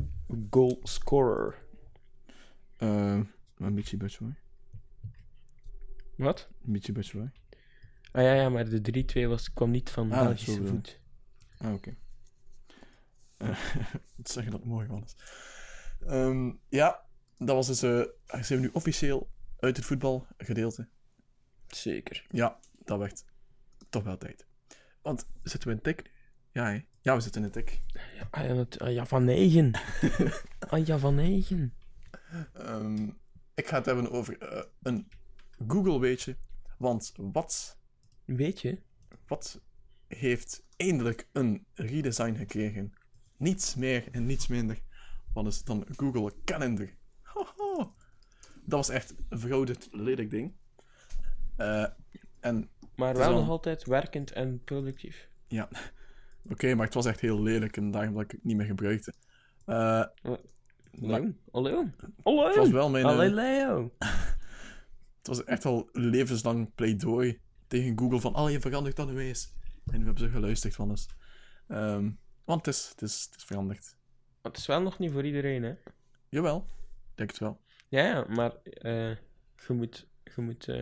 [0.49, 1.55] goalscorer.
[2.77, 3.21] Uh,
[3.57, 4.35] Michi Batshuayi.
[6.15, 6.49] Wat?
[6.61, 7.29] Michi Batshuayi.
[8.11, 8.81] Ah ja, ja, maar de
[9.25, 10.99] 3-2 was, kwam niet van Ah, Belgische voet.
[11.57, 11.95] Ah, oké.
[13.37, 13.47] Eh,
[14.15, 15.15] Wat zeggen dat het mooi was.
[16.07, 17.01] Ehm, ja,
[17.37, 17.81] dat was dus...
[17.81, 19.29] eh zijn we nu officieel
[19.59, 20.87] uit het voetbalgedeelte.
[21.67, 22.25] Zeker.
[22.29, 23.25] Ja, dat werd
[23.89, 24.45] toch wel tijd.
[25.01, 26.11] Want zitten we in tik?
[26.51, 26.85] Ja, hè?
[27.01, 27.81] Ja, we zitten in tik.
[28.29, 29.71] Ah ja, ah ja van 9.
[30.69, 31.73] ah ja, van 9.
[32.53, 33.09] Ehm,
[33.53, 35.07] ik ga het hebben over eh, een
[35.67, 36.37] Google-weetje.
[36.77, 37.77] Want wat,
[38.25, 38.81] Weet je?
[39.27, 39.61] wat
[40.07, 42.93] heeft eindelijk een redesign gekregen?
[43.37, 44.81] Niets meer en niets minder.
[45.33, 46.89] Wat is het dan Google Calendar?
[48.68, 50.53] Dat was echt een verouderd lelijk ding.
[51.55, 51.86] Eh,
[52.39, 55.30] en Maar wel al- nog altijd werkend en productief.
[55.47, 55.70] ja,
[56.51, 59.13] oké, maar het was echt heel lelijk en daarom dat ik het niet meer gebruikte.
[59.65, 60.03] Eh,
[61.01, 61.74] Allee, allee,
[62.24, 62.45] allee.
[62.47, 63.05] het was wel mijn...
[63.05, 63.91] eh, Allee, Leo.
[65.18, 69.53] Het was echt al levenslang pleidooi tegen Google van, oh, je verandert dat nu eens.
[69.86, 71.07] En nu hebben ze geluisterd van ons.
[71.68, 72.11] Ehm,
[72.43, 73.97] want het is, het, is, het is veranderd.
[74.41, 75.74] Maar het is wel nog niet voor iedereen, hè?
[76.30, 76.65] Jawel,
[77.11, 77.61] ik denk het wel.
[77.88, 79.09] Ja, ja, maar eh,
[79.67, 80.75] je, moet, je, moet, eh,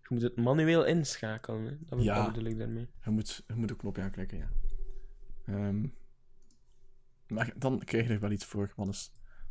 [0.00, 1.64] je moet het manueel inschakelen.
[1.64, 1.76] Hè?
[1.80, 2.14] Dat, Ja.
[2.24, 2.88] dat bedoel ik daarmee.
[3.04, 4.48] Je moet, je moet een knopje aanklikken, ja.
[5.46, 5.86] Ehm,
[7.28, 9.10] maar dan krijg je er wel iets voor, Wannes.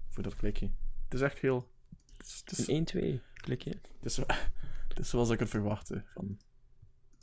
[0.09, 0.69] Voor dat klikje.
[1.03, 1.69] Het is echt heel...
[2.17, 3.69] Het is, het is, In 1, 2, klik je.
[3.69, 4.17] het is,
[4.87, 6.03] het is zoals ik het verwachtte.
[6.13, 6.37] Van,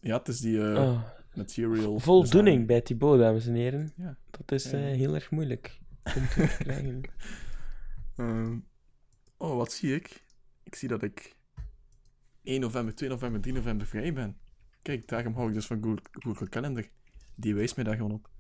[0.01, 1.03] ja, het is die eh, Oh,
[1.35, 1.99] material...
[1.99, 3.93] voldoening bij Thibaut, dames en heren.
[3.97, 4.17] Ja.
[4.31, 5.79] Dat is Ja, heel erg moeilijk
[6.17, 7.01] om te krijgen.
[8.17, 8.59] Ehm,
[9.43, 10.25] oh, wat zie ik?
[10.63, 11.37] Ik zie dat ik
[12.43, 14.39] 1 november, 2 november, 3 november vrij ben.
[14.83, 16.89] Kijk, daarom hou ik dus van Google, Google Calendar.
[17.35, 18.31] Die wijst mij daar gewoon op.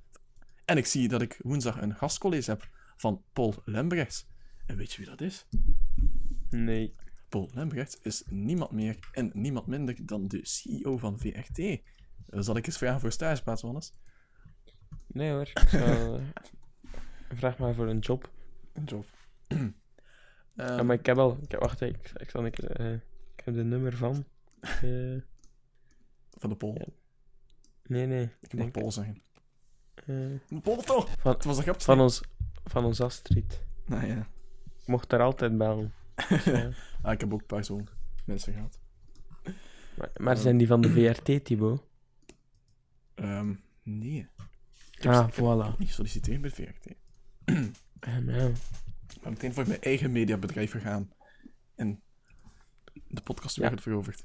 [0.64, 4.26] En ik zie dat ik woensdag een gastcollege heb van Paul Lembrechts.
[4.66, 5.46] En weet je wie dat is?
[6.50, 6.94] Nee.
[7.28, 11.58] Paul Lembrechts is niemand meer en niemand minder dan de CEO van VRT.
[11.58, 11.80] Eh,
[12.28, 13.94] Zal ik eens vragen voor stageplaats, Wannes?
[15.06, 15.50] Nee hoor.
[15.68, 16.20] Zal,
[17.40, 18.30] vraag maar voor een job.
[18.72, 19.06] Een job.
[20.54, 21.38] Ja, maar ik heb al...
[21.42, 22.70] Ik heb, wacht, ik, ik zal een keer...
[22.70, 22.92] eh,
[23.36, 24.24] ik heb de nummer van...
[24.60, 25.20] eh,
[26.30, 26.66] Van de.
[26.74, 26.86] Ja.
[27.86, 28.22] nee, nee.
[28.22, 28.72] Ik Ik denk...
[28.72, 29.22] Paul zeggen.
[29.94, 31.08] eh, Paul toch?
[31.18, 31.84] van, Het was een grapje.
[31.84, 32.20] van, ons,
[32.64, 33.62] van ons Astrid.
[33.86, 34.18] Nou ja.
[34.80, 35.92] Ik mocht daar altijd bellen.
[36.28, 36.66] Dus, eh,
[37.02, 37.88] Ah, ik heb ook een paar zo'n
[38.24, 38.78] mensen gehad.
[39.96, 41.82] maar, maar zijn die van de VRT, Thibaut?
[43.14, 44.28] Ehm, nee.
[44.96, 45.78] Ik heb, Ah, ik heb voilà.
[45.78, 46.94] niet gesolliciteerd bij VRT.
[48.00, 48.50] Ehm, ja.
[49.22, 51.10] Ik ben meteen voor mijn eigen mediabedrijf gegaan.
[51.74, 52.00] En
[53.08, 53.76] de podcast weer Ja.
[53.76, 54.24] veroverd.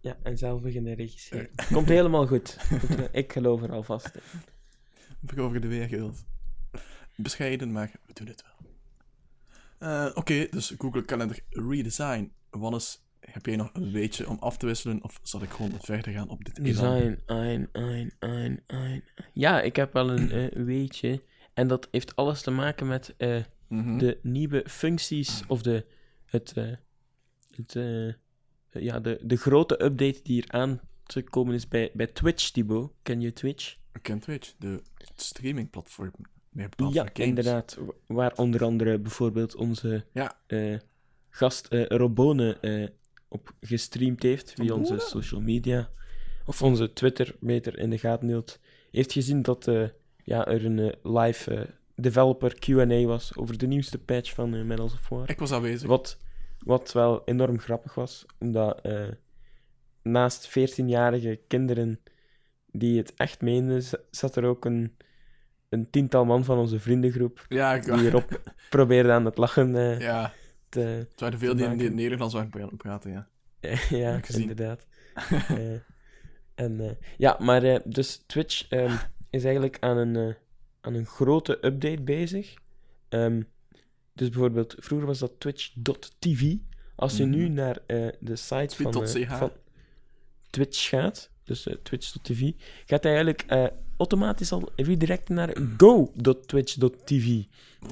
[0.00, 1.48] ja, en zelf beginnen regisseren.
[1.72, 2.56] Komt helemaal goed.
[2.80, 4.20] Goed, eh, Ik geloof er alvast in.
[5.26, 6.24] Veroverd de wereld.
[7.16, 8.70] Bescheiden, maar we doen het wel.
[10.06, 12.32] Eh, Oké, dus Google Calendar redesign.
[12.50, 15.02] Wannes, heb jij nog een weetje om af te wisselen?
[15.04, 16.64] Of zal ik gewoon verder gaan op dit?
[16.64, 19.04] Design, ein, ein, ein, ein.
[19.32, 21.22] Ja, ik heb wel een eh, weetje.
[21.54, 23.14] En dat heeft alles te maken met
[23.68, 23.98] Mhm.
[23.98, 25.84] de nieuwe functies of de,
[26.24, 26.70] het, eh,
[27.50, 28.12] het, eh,
[28.82, 32.92] ja, de, de grote update die er aan te komen is bij, bij Twitch, Thibaut.
[33.02, 33.76] Ken je Twitch?
[33.92, 34.82] Ik ken Twitch, de
[35.16, 36.10] streamingplatform.
[36.50, 37.12] Meer ja, games.
[37.28, 37.76] inderdaad.
[37.80, 40.38] wa- Waar onder andere bijvoorbeeld onze Ja.
[40.46, 40.78] eh,
[41.30, 42.58] gast Robone
[43.28, 45.90] op gestreamd heeft via onze social media.
[46.46, 48.60] Of onze Twitter beter in de gaten hield.
[48.90, 49.64] Heeft gezien dat
[50.24, 55.30] ja, er een live developer Q&A was over de nieuwste patch van Medals of War.
[55.30, 55.88] Ik was aanwezig.
[55.88, 56.18] Wat,
[56.58, 59.08] wat wel enorm grappig was, omdat eh,
[60.02, 62.00] naast 14-jarige kinderen
[62.66, 64.96] die het echt meenden, zat er ook een,
[65.68, 68.40] een tiental man van onze vriendengroep Ja, ik, die erop
[68.70, 70.32] probeerde aan het lachen eh, ja,
[70.68, 70.80] te...
[70.80, 73.28] het waren veel die in het Nederlands waren pra- praten, ja.
[73.96, 74.86] ja, inderdaad.
[76.54, 78.96] En, ja, maar dus Twitch ehm,
[79.30, 80.36] is eigenlijk aan een,
[80.86, 82.54] aan een grote update bezig.
[83.08, 83.42] Ehm,
[84.12, 86.54] dus bijvoorbeeld, vroeger was dat twitch.tv.
[86.96, 87.52] Als je nu Mhm.
[87.52, 89.52] naar eh, de site van, eh, van
[90.50, 92.52] Twitch gaat, dus eh, twitch.tv,
[92.86, 97.42] gaat hij eigenlijk automatisch al redirecten naar go.twitch.tv.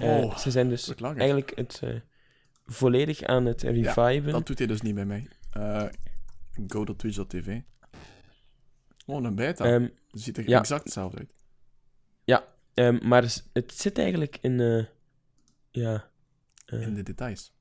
[0.02, 1.82] Oh, ze zijn dus eigenlijk het
[2.66, 4.32] volledig aan het reviven.
[4.32, 5.28] Dat doet hij dus niet bij mij.
[6.68, 7.60] Go.twitch.tv.
[9.06, 9.64] Oh, een beta.
[9.68, 10.58] Het ziet er ja.
[10.58, 11.43] exact hetzelfde uit.
[12.74, 13.22] Ehm, maar
[13.52, 14.84] het zit eigenlijk in, eh,
[15.70, 16.10] ja,
[16.66, 17.52] eh, In de details.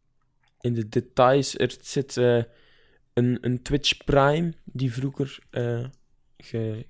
[0.61, 1.57] in de details.
[1.57, 2.43] Er zit eh,
[3.13, 5.39] een, een Twitch Prime die vroeger
[6.37, 6.85] ge-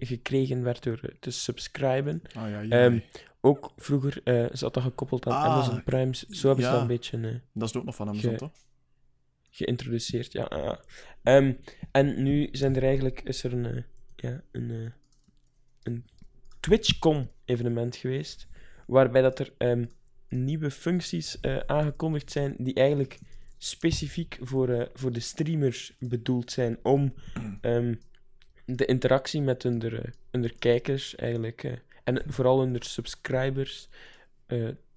[0.00, 2.22] gekregen werd door te subscriben.
[2.34, 2.68] Ah ja, ja.
[2.84, 3.00] Ehm,
[3.40, 4.20] Ook vroeger
[4.56, 6.14] zat dat gekoppeld aan Ah, Amazon Prime.
[6.14, 8.52] Zo hebben ze dat een beetje dat is ook nog van Amazon, toch?
[9.50, 10.32] geïntroduceerd.
[10.32, 10.80] Ja.
[11.22, 11.52] Ehm,
[11.92, 13.84] en nu zijn er eigenlijk, is er een,
[14.16, 14.92] ja, een,
[15.82, 16.04] een
[16.60, 18.46] TwitchCon evenement geweest,
[18.86, 19.84] waarbij dat er ehm,
[20.28, 23.18] nieuwe functies eh, aangekondigd zijn die eigenlijk
[23.58, 27.14] specifiek voor, eh, voor de streamers bedoeld zijn om
[27.60, 27.94] ehm,
[28.64, 29.98] de interactie met hun, eh,
[30.30, 33.88] hun kijkers eigenlijk, en vooral hun subscribers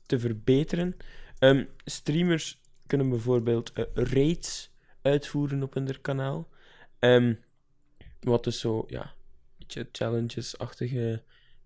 [0.06, 0.98] te verbeteren.
[1.40, 4.72] Ehm, streamers kunnen bijvoorbeeld raids
[5.02, 6.50] uitvoeren op hun kanaal.
[8.20, 9.14] Wat dus zo, ja,
[9.58, 11.24] beetje challenges-achtige,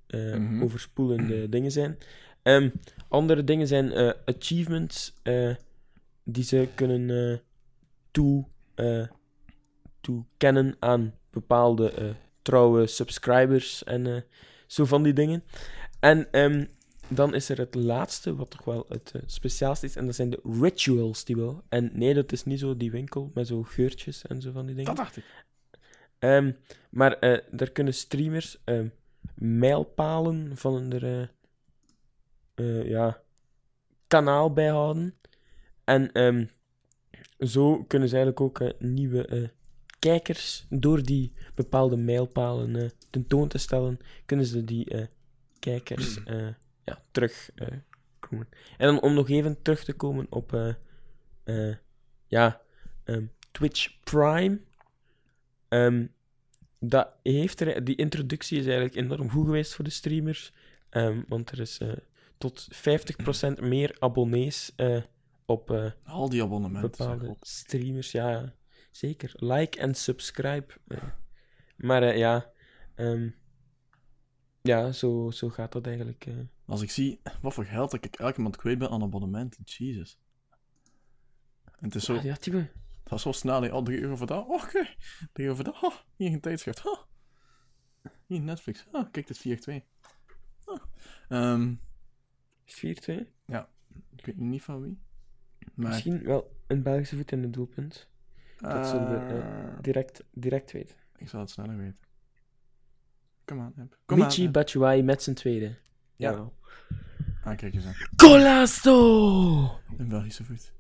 [0.08, 0.64] eh, Mhm.
[0.64, 1.97] overspoelende dingen zijn.
[2.41, 2.70] Ehm,
[3.08, 5.56] andere dingen zijn eh, achievements eh,
[6.24, 7.41] die ze kunnen
[8.12, 8.45] toe,
[10.01, 14.26] toekennen aan bepaalde trouwe subscribers en
[14.68, 15.43] zo van die dingen.
[15.99, 16.66] En ehm,
[17.08, 20.39] dan is er het laatste, wat toch wel het speciaalste is, en dat zijn de
[20.62, 21.64] rituals, die wel.
[21.70, 24.76] En nee, dat is niet zo die winkel met zo geurtjes en zo van die
[24.76, 24.95] dingen.
[24.95, 25.45] Dat dacht ik.
[26.20, 26.51] Ehm,
[26.89, 28.58] maar daar kunnen streamers
[29.36, 31.21] mijlpalen van hun eh,
[32.55, 33.21] eh, ja,
[34.07, 35.15] kanaal bijhouden.
[35.84, 36.45] En ehm,
[37.39, 39.51] zo kunnen ze eigenlijk ook eh, nieuwe
[39.99, 45.07] kijkers, door die bepaalde mijlpalen tentoon te stellen, kunnen ze die
[45.65, 46.47] kijkers eh,
[46.84, 47.67] ja, terug eh,
[48.19, 48.47] komen.
[48.78, 50.76] En dan om nog even terug te komen op
[52.28, 52.61] ja,
[53.03, 54.59] ehm, Twitch Prime.
[55.67, 56.05] Ehm,
[56.80, 60.53] dat heeft er, die introductie is eigenlijk enorm goed geweest voor de streamers.
[60.89, 61.93] Ehm, want er is eh,
[62.38, 65.01] tot 50% meer abonnees eh,
[65.45, 66.89] op eh, Al die abonnementen.
[66.91, 68.11] bepaalde streamers.
[68.11, 68.53] Ja, ja,
[68.91, 69.32] zeker.
[69.36, 70.73] Like en subscribe.
[71.76, 72.51] Maar ja,
[72.95, 73.30] ehm,
[74.61, 76.28] ja zo, zo gaat dat eigenlijk.
[76.65, 80.17] Als ik zie wat voor geld dat ik elke maand kwijt ben aan abonnementen, Jesus.
[81.65, 82.36] En het is zo, Ah, ja,
[83.06, 83.74] Het gaat zo snel, hè.
[83.74, 84.88] oh, 3 euro voor dat, oh, oké,
[85.34, 86.99] 3 euro voor dat, oh, hier een tijdschrift, oh.
[88.26, 89.86] hier Netflix, oh, kijk, dit is 4-2.
[90.66, 90.82] Oh.
[91.30, 91.74] Ehm,
[92.66, 92.82] Is 4-2?
[94.16, 94.99] ik weet niet van wie,
[95.74, 95.89] maar...
[95.89, 98.10] Misschien wel een Belgische voet in het doelpunt.
[98.58, 100.95] dat zullen we, eh, Direct, direct weten.
[101.16, 102.03] Ik zal het sneller weten.
[103.45, 103.97] Kom aan, App.
[104.06, 104.26] Kom aan.
[104.26, 104.49] Michi.
[104.49, 105.76] Batshuayi met zijn tweede.
[106.16, 106.51] Ja.
[107.43, 107.95] Ah, kijk eens aan.
[108.16, 109.80] Colasto!
[109.97, 110.74] Een Belgische voet.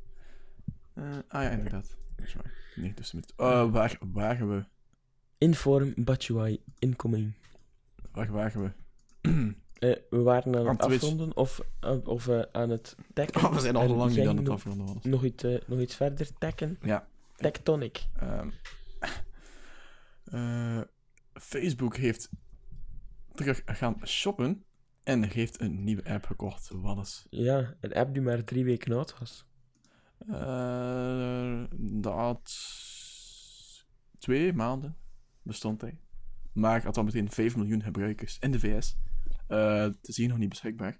[0.93, 1.97] Eh, ah ja, inderdaad.
[2.23, 2.53] Is waar.
[2.75, 3.33] Nee, dus met...
[3.37, 4.65] Uh, waar wagen we?
[5.37, 7.33] Inform Batshuayi incoming.
[8.11, 8.71] Waar wagen we?
[9.75, 11.03] Eh, we waren aan Aan het Twitch.
[11.03, 13.43] afronden of, eh, of eh, aan het tekken.
[13.45, 14.85] Oh, we zijn al En lang niet aan het nog- afronden.
[14.85, 15.03] Wannes.
[15.03, 16.77] Nog iets, eh, nog iets verder tekken?
[16.81, 17.07] Ja.
[17.35, 18.05] Tectonic.
[18.19, 18.49] Ehm,
[20.25, 20.81] eh,
[21.33, 22.29] Facebook heeft
[23.33, 24.63] terug gaan shoppen
[25.03, 26.69] en heeft een nieuwe app gekocht.
[26.73, 27.25] Wat is?
[27.29, 29.45] Ja, een app die maar drie weken oud was.
[30.17, 32.55] Eh, dat
[34.17, 34.97] twee maanden
[35.41, 35.99] bestond hij.
[36.53, 38.97] Maar had al meteen 5 miljoen gebruikers in de VS.
[39.47, 40.99] Eh, het is hier nog niet beschikbaar.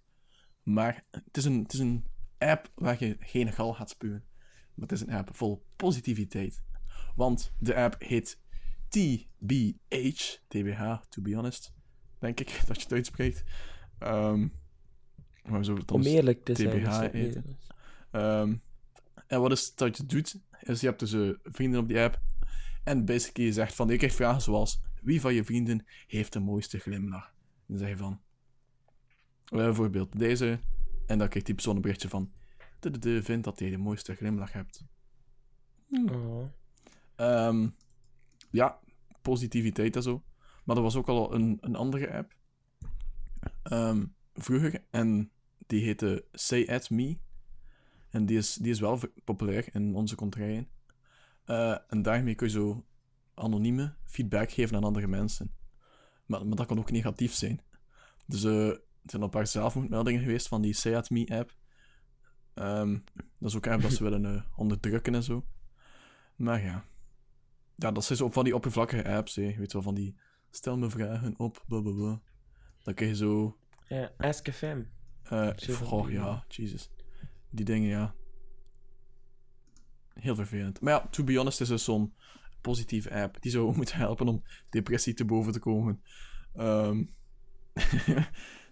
[0.63, 2.05] Maar het is, een, het is een
[2.38, 4.24] app waar je geen gal gaat spuwen.
[4.74, 6.63] Maar het is een app vol positiviteit.
[7.16, 8.41] Want de app heet
[8.88, 10.38] TBH.
[10.47, 11.74] TBH, to be honest.
[12.20, 13.43] Denk ik dat je het uitspreekt.
[13.99, 14.47] Ehm
[15.49, 16.70] maar zo het Om eerlijk te zijn.
[16.70, 17.57] TBH is eten.
[19.36, 20.39] En wat is het dat je doet?
[20.59, 22.21] Is je hebt dus eh, vrienden op die app.
[22.83, 24.81] En basically je zegt van, je krijgt vragen zoals...
[25.01, 27.33] Wie van je vrienden heeft de mooiste glimlach?
[27.65, 28.21] Dan zeg je van...
[29.45, 30.59] eh, bijvoorbeeld deze.
[31.05, 32.31] En dan krijgt die persoon een berichtje van...
[32.79, 34.86] De, de, de vindt dat jij de mooiste glimlach hebt.
[36.11, 36.45] Oh.
[37.15, 37.69] Ehm,
[38.51, 38.79] ja,
[39.21, 40.23] positiviteit en zo.
[40.63, 42.36] Maar er was ook al een, een andere app.
[43.63, 44.83] Ehm, vroeger.
[44.89, 45.31] En
[45.67, 47.17] die heette Say At Me.
[48.16, 50.68] En die is, die is wel populair in onze contraien.
[51.45, 52.86] Eh, en daarmee kun je zo
[53.34, 55.51] anonieme feedback geven aan andere mensen.
[56.26, 57.61] Maar, maar dat kan ook negatief zijn.
[58.28, 61.55] Dus eh, er zijn al een paar zelfmoordmeldingen geweest van die Say At Me app.
[62.53, 65.45] Ehm, dat is ook app dat ze willen eh, onderdrukken en zo.
[66.36, 66.86] Maar ja.
[67.76, 69.41] Ja, dat zijn zo van die oppervlakkige apps, hè.
[69.41, 70.16] Je weet wel, van die...
[70.49, 72.22] Stel me vragen op, blablabla.
[72.84, 73.57] Dan kun je zo...
[73.88, 74.84] Ja, Ask FM.
[75.24, 76.89] van oh ja, Jesus.
[77.56, 78.16] Die dingen, ja.
[80.14, 80.82] Heel vervelend.
[80.82, 82.14] Maar ja, to be honest, is dus zo'n
[82.62, 86.01] positieve app die zou moeten helpen om depressie te boven te komen.
[86.53, 87.03] Ehm,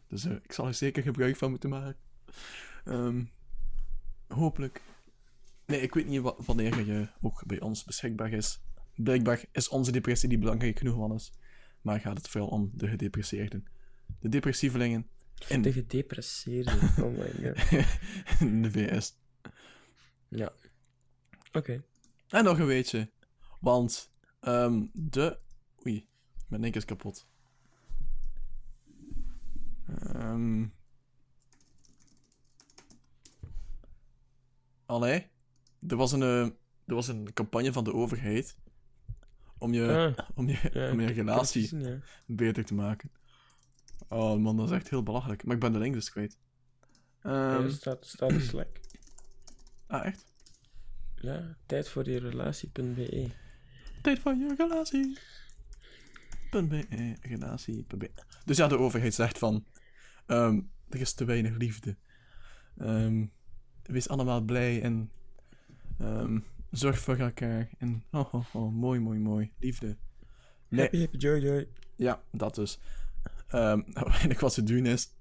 [0.07, 1.97] dus eh, ik zal er zeker gebruik van moeten maken.
[2.85, 3.25] Ehm,
[4.27, 4.81] hopelijk.
[5.65, 8.61] Nee, ik weet niet wa- wanneer je ook bij ons beschikbaar is.
[8.95, 11.33] Blijkbaar is onze depressie niet belangrijk genoeg, Wannes.
[11.81, 13.65] Maar gaat het vooral om de gedepresseerden.
[14.19, 15.07] De depressievelingen
[15.47, 16.71] in De gedepresseerde.
[17.01, 18.39] Oh my god.
[18.39, 19.17] in de VS.
[20.27, 20.53] Ja.
[21.51, 21.83] Oké.
[22.27, 23.11] En nog een weetje.
[23.59, 25.39] Want ehm, de...
[25.85, 26.07] Oei,
[26.47, 27.27] mijn link is kapot.
[29.87, 30.65] Ehm
[34.85, 35.31] Allee.
[35.87, 36.45] Er was, een, eh,
[36.85, 38.57] er was een campagne van de overheid
[39.57, 41.99] om je, Ah, om je, ja, om je relatie het gezien, ja.
[42.25, 43.11] beter te maken.
[44.13, 45.43] Oh man, dat is echt heel belachelijk.
[45.45, 46.37] Maar ik ben de link dus kwijt.
[47.21, 48.79] Ehm, er staat, staat in Slack.
[49.87, 50.25] ah, echt?
[51.15, 53.29] Ja, tijd voor je relatie.be.
[54.01, 55.17] Tijd van je relatie.
[56.51, 58.11] .be, relatie.be.
[58.45, 59.65] Dus ja, de overheid zegt van...
[60.25, 61.95] ehm, er is te weinig liefde.
[62.77, 63.25] Ehm,
[63.83, 65.11] wees allemaal blij en...
[66.71, 67.69] zorg voor elkaar.
[67.77, 69.51] En oh, oh, oh, mooi, mooi, mooi.
[69.59, 69.97] Liefde.
[70.67, 71.67] Nee, Happy, happy, joy, joy.
[71.95, 72.79] ja, dat dus.
[73.93, 75.15] Nou, eigenlijk wat ze doen is...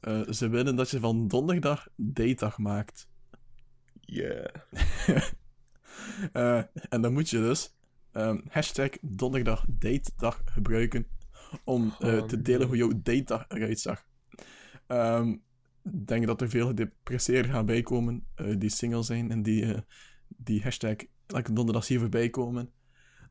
[0.00, 3.08] eh, ze willen dat je van donderdag datedag maakt.
[4.00, 4.54] Yeah.
[6.32, 7.74] Eh, en dan moet je dus
[8.12, 11.06] ehm, hashtag donderdag datedag gebruiken
[11.64, 14.04] om eh, Oh, te delen hoe jouw datedag eruit zag.
[15.82, 18.26] Ik denk dat er veel gedepresseerden gaan bijkomen
[18.58, 19.74] die single zijn en die,
[20.28, 20.96] die hashtag
[21.26, 22.70] elke donderdag hier voorbij komen.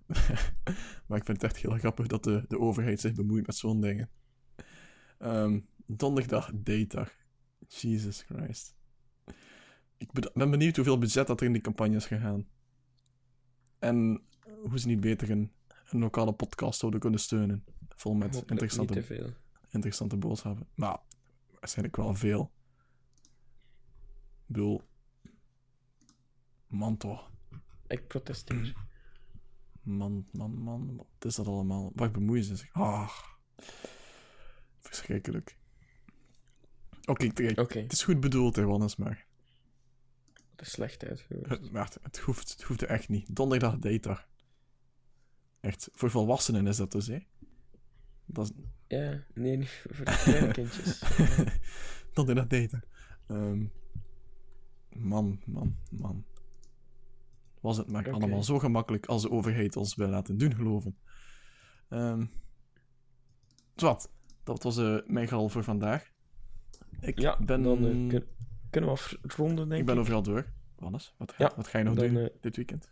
[1.08, 3.82] maar ik vind het echt heel grappig dat de, de overheid zich bemoeit met zo'n
[3.82, 4.10] dingen.
[5.18, 7.12] Ehm, donderdag datedag.
[7.68, 8.76] Jesus Christ.
[9.98, 12.48] Ik ben, ben benieuwd hoeveel budget dat er in die campagne is gegaan.
[13.80, 14.22] En
[14.64, 15.52] hoe ze niet beter een,
[15.90, 17.66] een lokale podcast zouden kunnen steunen.
[17.90, 19.34] Vol met interessante,
[19.70, 20.68] interessante boodschappen.
[20.76, 21.00] Maar
[21.60, 22.52] waarschijnlijk wel veel.
[24.48, 24.82] Ik bedoel...
[26.68, 27.32] Man toch.
[27.88, 28.74] Ik protesteer.
[29.82, 30.96] Man, man, man.
[30.96, 31.92] Wat is dat allemaal?
[31.96, 32.74] Waar bemoeien ze zich?
[32.74, 33.10] Ah.
[34.86, 35.58] Verschrikkelijk.
[37.06, 37.26] Oké,
[37.80, 39.26] Het is goed bedoeld, hè, Wannes, maar...
[40.52, 41.50] het is slecht uitgevoerd.
[41.50, 43.36] Het, maar het, het hoeft, het hoeft echt niet.
[43.36, 44.28] Donderdag datedag.
[45.60, 47.20] Echt, voor volwassenen is dat dus, hè?
[48.26, 48.52] Dat is...
[48.88, 51.02] Ja, nee, niet voor kleine kindjes.
[52.14, 52.84] Donderdag daten.
[53.28, 53.66] Ehm,
[54.90, 56.26] man, man, man.
[57.62, 60.98] Was het maar allemaal zo gemakkelijk als de overheid ons wil laten doen geloven.
[61.90, 62.26] Ehm
[63.76, 64.10] wat?
[64.46, 66.12] Dat was eh, mijn gehaal voor vandaag.
[67.00, 68.26] Ik Ja, ben, dan eh, kun-
[68.70, 69.86] kunnen we afronden, denk ik ik.
[69.86, 70.46] ben overal door.
[70.76, 72.90] Wannes, wat, Ja, wat ga je nog dan, doen eh, dit weekend?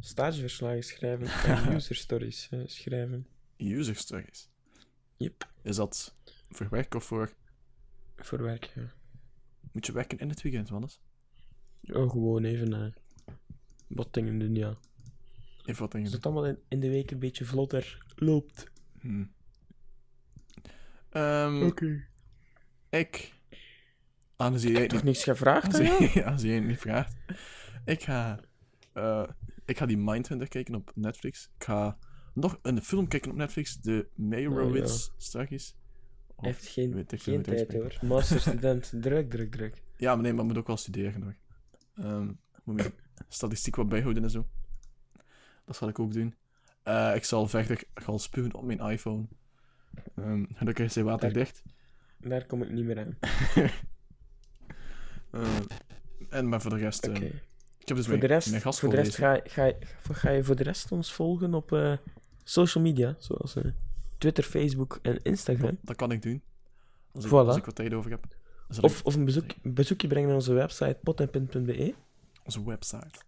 [0.00, 1.26] Stageverslagen schrijven
[1.66, 3.26] en user stories schrijven.
[3.56, 4.48] User stories.
[5.16, 5.50] Yep.
[5.62, 6.14] Is dat
[6.48, 7.32] Voor werk of voor...
[8.16, 8.92] Voor werk, ja.
[9.72, 11.00] Moet je werken in het weekend, Wannes?
[11.92, 12.94] Oh, gewoon even
[13.86, 14.76] wat dingen doen, ja.
[15.64, 18.70] Even wat dingen Als het allemaal in, in de week een beetje vlotter loopt.
[19.00, 19.32] Hmm.
[21.14, 21.70] Ehm,
[22.90, 23.32] Ik...
[24.36, 25.90] Aangezien jij niet, niks gevraagd, hè?
[25.90, 26.24] aangezien, ja?
[26.24, 27.16] aangezien jij het niet vraagt.
[27.84, 28.40] Ik ga...
[28.92, 29.24] eh,
[29.64, 31.50] ik ga die Mindhunter kijken op Netflix.
[31.58, 31.98] Ik ga
[32.34, 33.80] nog een film kijken op Netflix.
[33.80, 35.76] De Meyerowitz strakjes.
[36.36, 37.98] Hij heeft geen, weet ik geen tijd, hoor.
[38.02, 39.82] Masterstudent, druk, druk, druk.
[39.96, 41.34] Ja, maar nee, maar moet ook wel studeren nog.
[41.94, 42.30] Ehm
[42.64, 42.92] moet je
[43.28, 44.46] statistiek wat bijhouden en zo.
[45.64, 46.34] Dat zal ik ook doen.
[46.82, 49.26] Eh, ik zal verder gaan spuwen op mijn iPhone.
[50.14, 51.62] Ehm gelukkig is hij waterdicht.
[52.18, 53.18] Daar kom ik niet meer aan.
[55.30, 55.62] Ehm,
[56.30, 57.06] en maar voor de rest...
[57.06, 57.22] Ehm,
[57.78, 59.72] ik heb dus Voor mijn, de rest, mijn voor de rest ga, ga,
[60.12, 61.96] ga, je voor de rest ons volgen op eh,
[62.44, 63.64] social media, zoals eh,
[64.18, 65.78] Twitter, Facebook en Instagram.
[65.82, 66.42] Dat kan ik doen.
[67.12, 68.24] Als ik, als ik wat tijd over heb.
[68.68, 71.94] Dan Of, ik of een, bezoek, bezoekje brengen naar onze website potenpin.be.
[72.44, 73.18] onze website.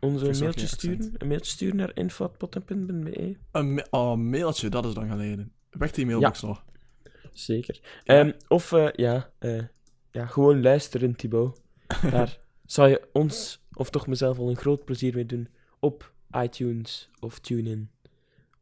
[0.00, 1.22] Onze mailtje je sturen, accent.
[1.22, 3.36] een mailtje sturen naar info.potenpin.be.
[3.50, 5.52] Een ma- oh, een mailtje, dat is lang geleden.
[5.78, 6.64] Weg die mailbox nog.
[7.32, 7.80] Zeker.
[8.04, 9.62] Ehm, of eh, ja, eh,
[10.10, 11.60] ja, gewoon luisteren, Thibaut.
[12.10, 15.48] Daar zou je ons, of toch mezelf, al een groot plezier mee doen
[15.80, 16.12] op
[16.42, 17.90] iTunes of TuneIn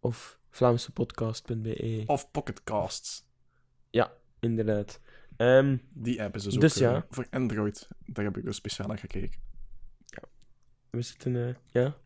[0.00, 2.02] of vlaamsepodcast.be.
[2.06, 3.28] Of Pocketcasts.
[4.40, 5.00] Inderdaad.
[5.36, 7.06] Ehm, Die app is dus, Dus ook eh, ja.
[7.10, 7.88] voor Android.
[8.06, 9.40] Daar heb ik dus speciaal naar gekeken.
[10.90, 11.96] we zitten, eh, ja,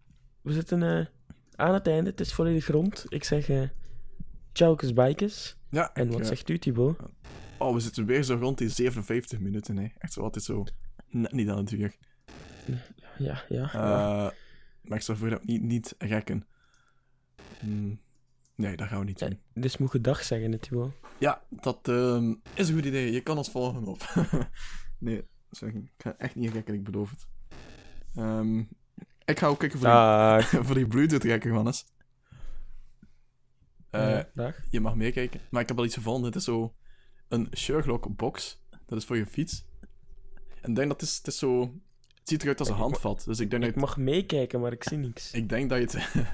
[0.40, 1.06] we zitten eh,
[1.54, 2.10] aan het einde.
[2.10, 3.04] Het is volledig rond.
[3.08, 3.46] Ik zeg,
[4.54, 5.56] tjaukes bikes.
[5.70, 6.96] Ja, En wat zegt u, Thibaut?
[7.58, 9.88] Oh, we zitten weer zo rond die 57 minuten, hè.
[9.98, 10.64] Echt zo altijd zo...
[11.08, 11.96] Net niet aan het uur.
[13.18, 13.70] Ja, ja.
[13.72, 14.32] Ja.
[14.82, 16.46] maar ik zou voor dat niet, niet rekken.
[17.58, 18.00] Hmm,
[18.56, 19.38] Nee, dat gaan we niet Ja, doen.
[19.54, 20.92] dus moet je dag zeggen, Thibaut.
[21.18, 23.12] Ja, dat ehm, is een goed idee.
[23.12, 24.14] Je kan ons volgen op...
[24.98, 27.26] nee, zeg, ik ga echt niet rekken, ik beloof het.
[28.14, 28.58] Ehm,
[29.24, 31.52] ik ga ook kijken voor, die, voor die Bluetooth-rekker.
[33.94, 34.54] Eh, Ja.
[34.70, 35.40] Je mag meekijken.
[35.50, 36.24] Maar ik heb al iets gevonden.
[36.24, 36.74] Het is zo
[37.28, 38.62] een Sherlock box.
[38.86, 39.64] Dat is voor je fiets.
[40.60, 41.60] En ik denk dat het is, het is zo...
[42.18, 43.24] Het ziet eruit als een handvat.
[43.24, 45.30] Dus ik denk dat Ik je mag meekijken, maar ik zie niks.
[45.32, 46.14] ik denk dat je het,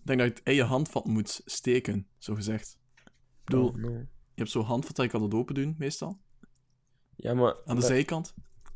[0.00, 2.78] ik denk dat je het in je handvat moet steken, zo gezegd.
[3.04, 3.12] Ik
[3.44, 3.90] bedoel, Oh, no.
[3.92, 6.20] je hebt zo'n handvat dat je kan het open doen, meestal.
[7.16, 8.34] Ja, maar Aan de dat- zijkant.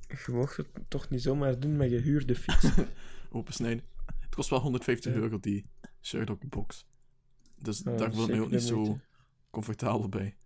[0.09, 2.69] je mocht het toch niet zomaar doen met gehuurde fiets.
[3.31, 3.85] Opensnijden.
[4.21, 5.19] Het kost wel 150 Ja.
[5.21, 5.67] euro, die
[6.01, 6.87] Sherlock box.
[7.63, 9.01] Dus daar voel ik me ook niet zo moeite.
[9.51, 10.37] comfortabel bij.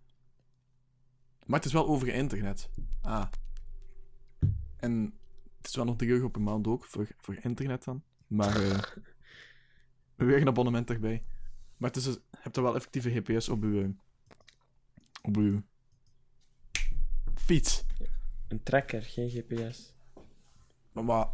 [1.45, 2.69] Maar het is wel over internet.
[3.01, 3.27] Ah.
[4.77, 5.13] En
[5.57, 8.03] het is wel nog 3 euro per maand ook, voor, voor internet dan.
[8.27, 8.79] Maar eh
[10.27, 11.25] weer een abonnement erbij.
[11.77, 13.95] Maar het is, dus- je hebt er wel effectieve GPS op uw,
[15.21, 15.63] op uw
[17.35, 17.85] fiets.
[18.47, 19.95] Een tracker, geen GPS.
[20.91, 21.27] Maar, maar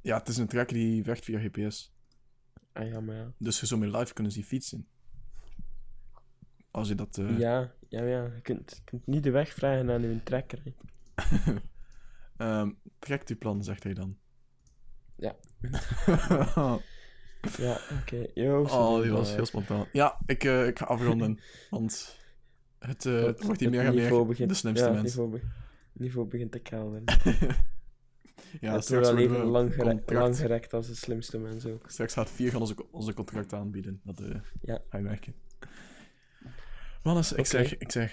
[0.00, 1.94] ja, het is een tracker die werkt via GPS.
[2.72, 3.32] Ah ja, maar ja.
[3.38, 4.88] Dus je zou met live kunnen zien fietsen.
[6.76, 7.18] Als je dat...
[7.18, 8.24] eh, Ja, ja, ja.
[8.24, 10.62] Je kunt, kunt niet de weg vragen aan uw tracker.
[10.64, 10.72] hè.
[12.36, 14.16] Ehm, trekt uw plan, zegt hij dan.
[15.16, 15.36] Ja.
[17.58, 18.26] Ja, oké.
[18.34, 19.86] Yo, oh, die was heel spontaan.
[19.92, 21.38] Ja, ik, eh, ik ga afronden.
[21.70, 22.16] want
[22.78, 25.02] het, eh, het wordt hier meer en meer begint, de slimste ja, mens.
[25.04, 25.42] Niveau, be-
[25.92, 27.04] niveau begint te kelderen.
[28.60, 31.90] ja, het wordt wel even lang, gere- lang gerekt als de slimste mens ook.
[31.90, 34.00] straks gaat vier gaan onze, onze contract aanbieden.
[34.04, 34.80] Dat eh Ja.
[34.90, 35.34] ga je werken.
[37.06, 38.12] Mannes, ik zeg, ik zeg.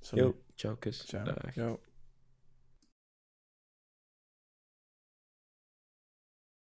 [0.00, 0.24] Sorry.
[0.24, 1.06] Yo, ciao, kus.
[1.06, 1.24] Ciao.
[1.24, 1.54] Dag.
[1.54, 1.80] Yo.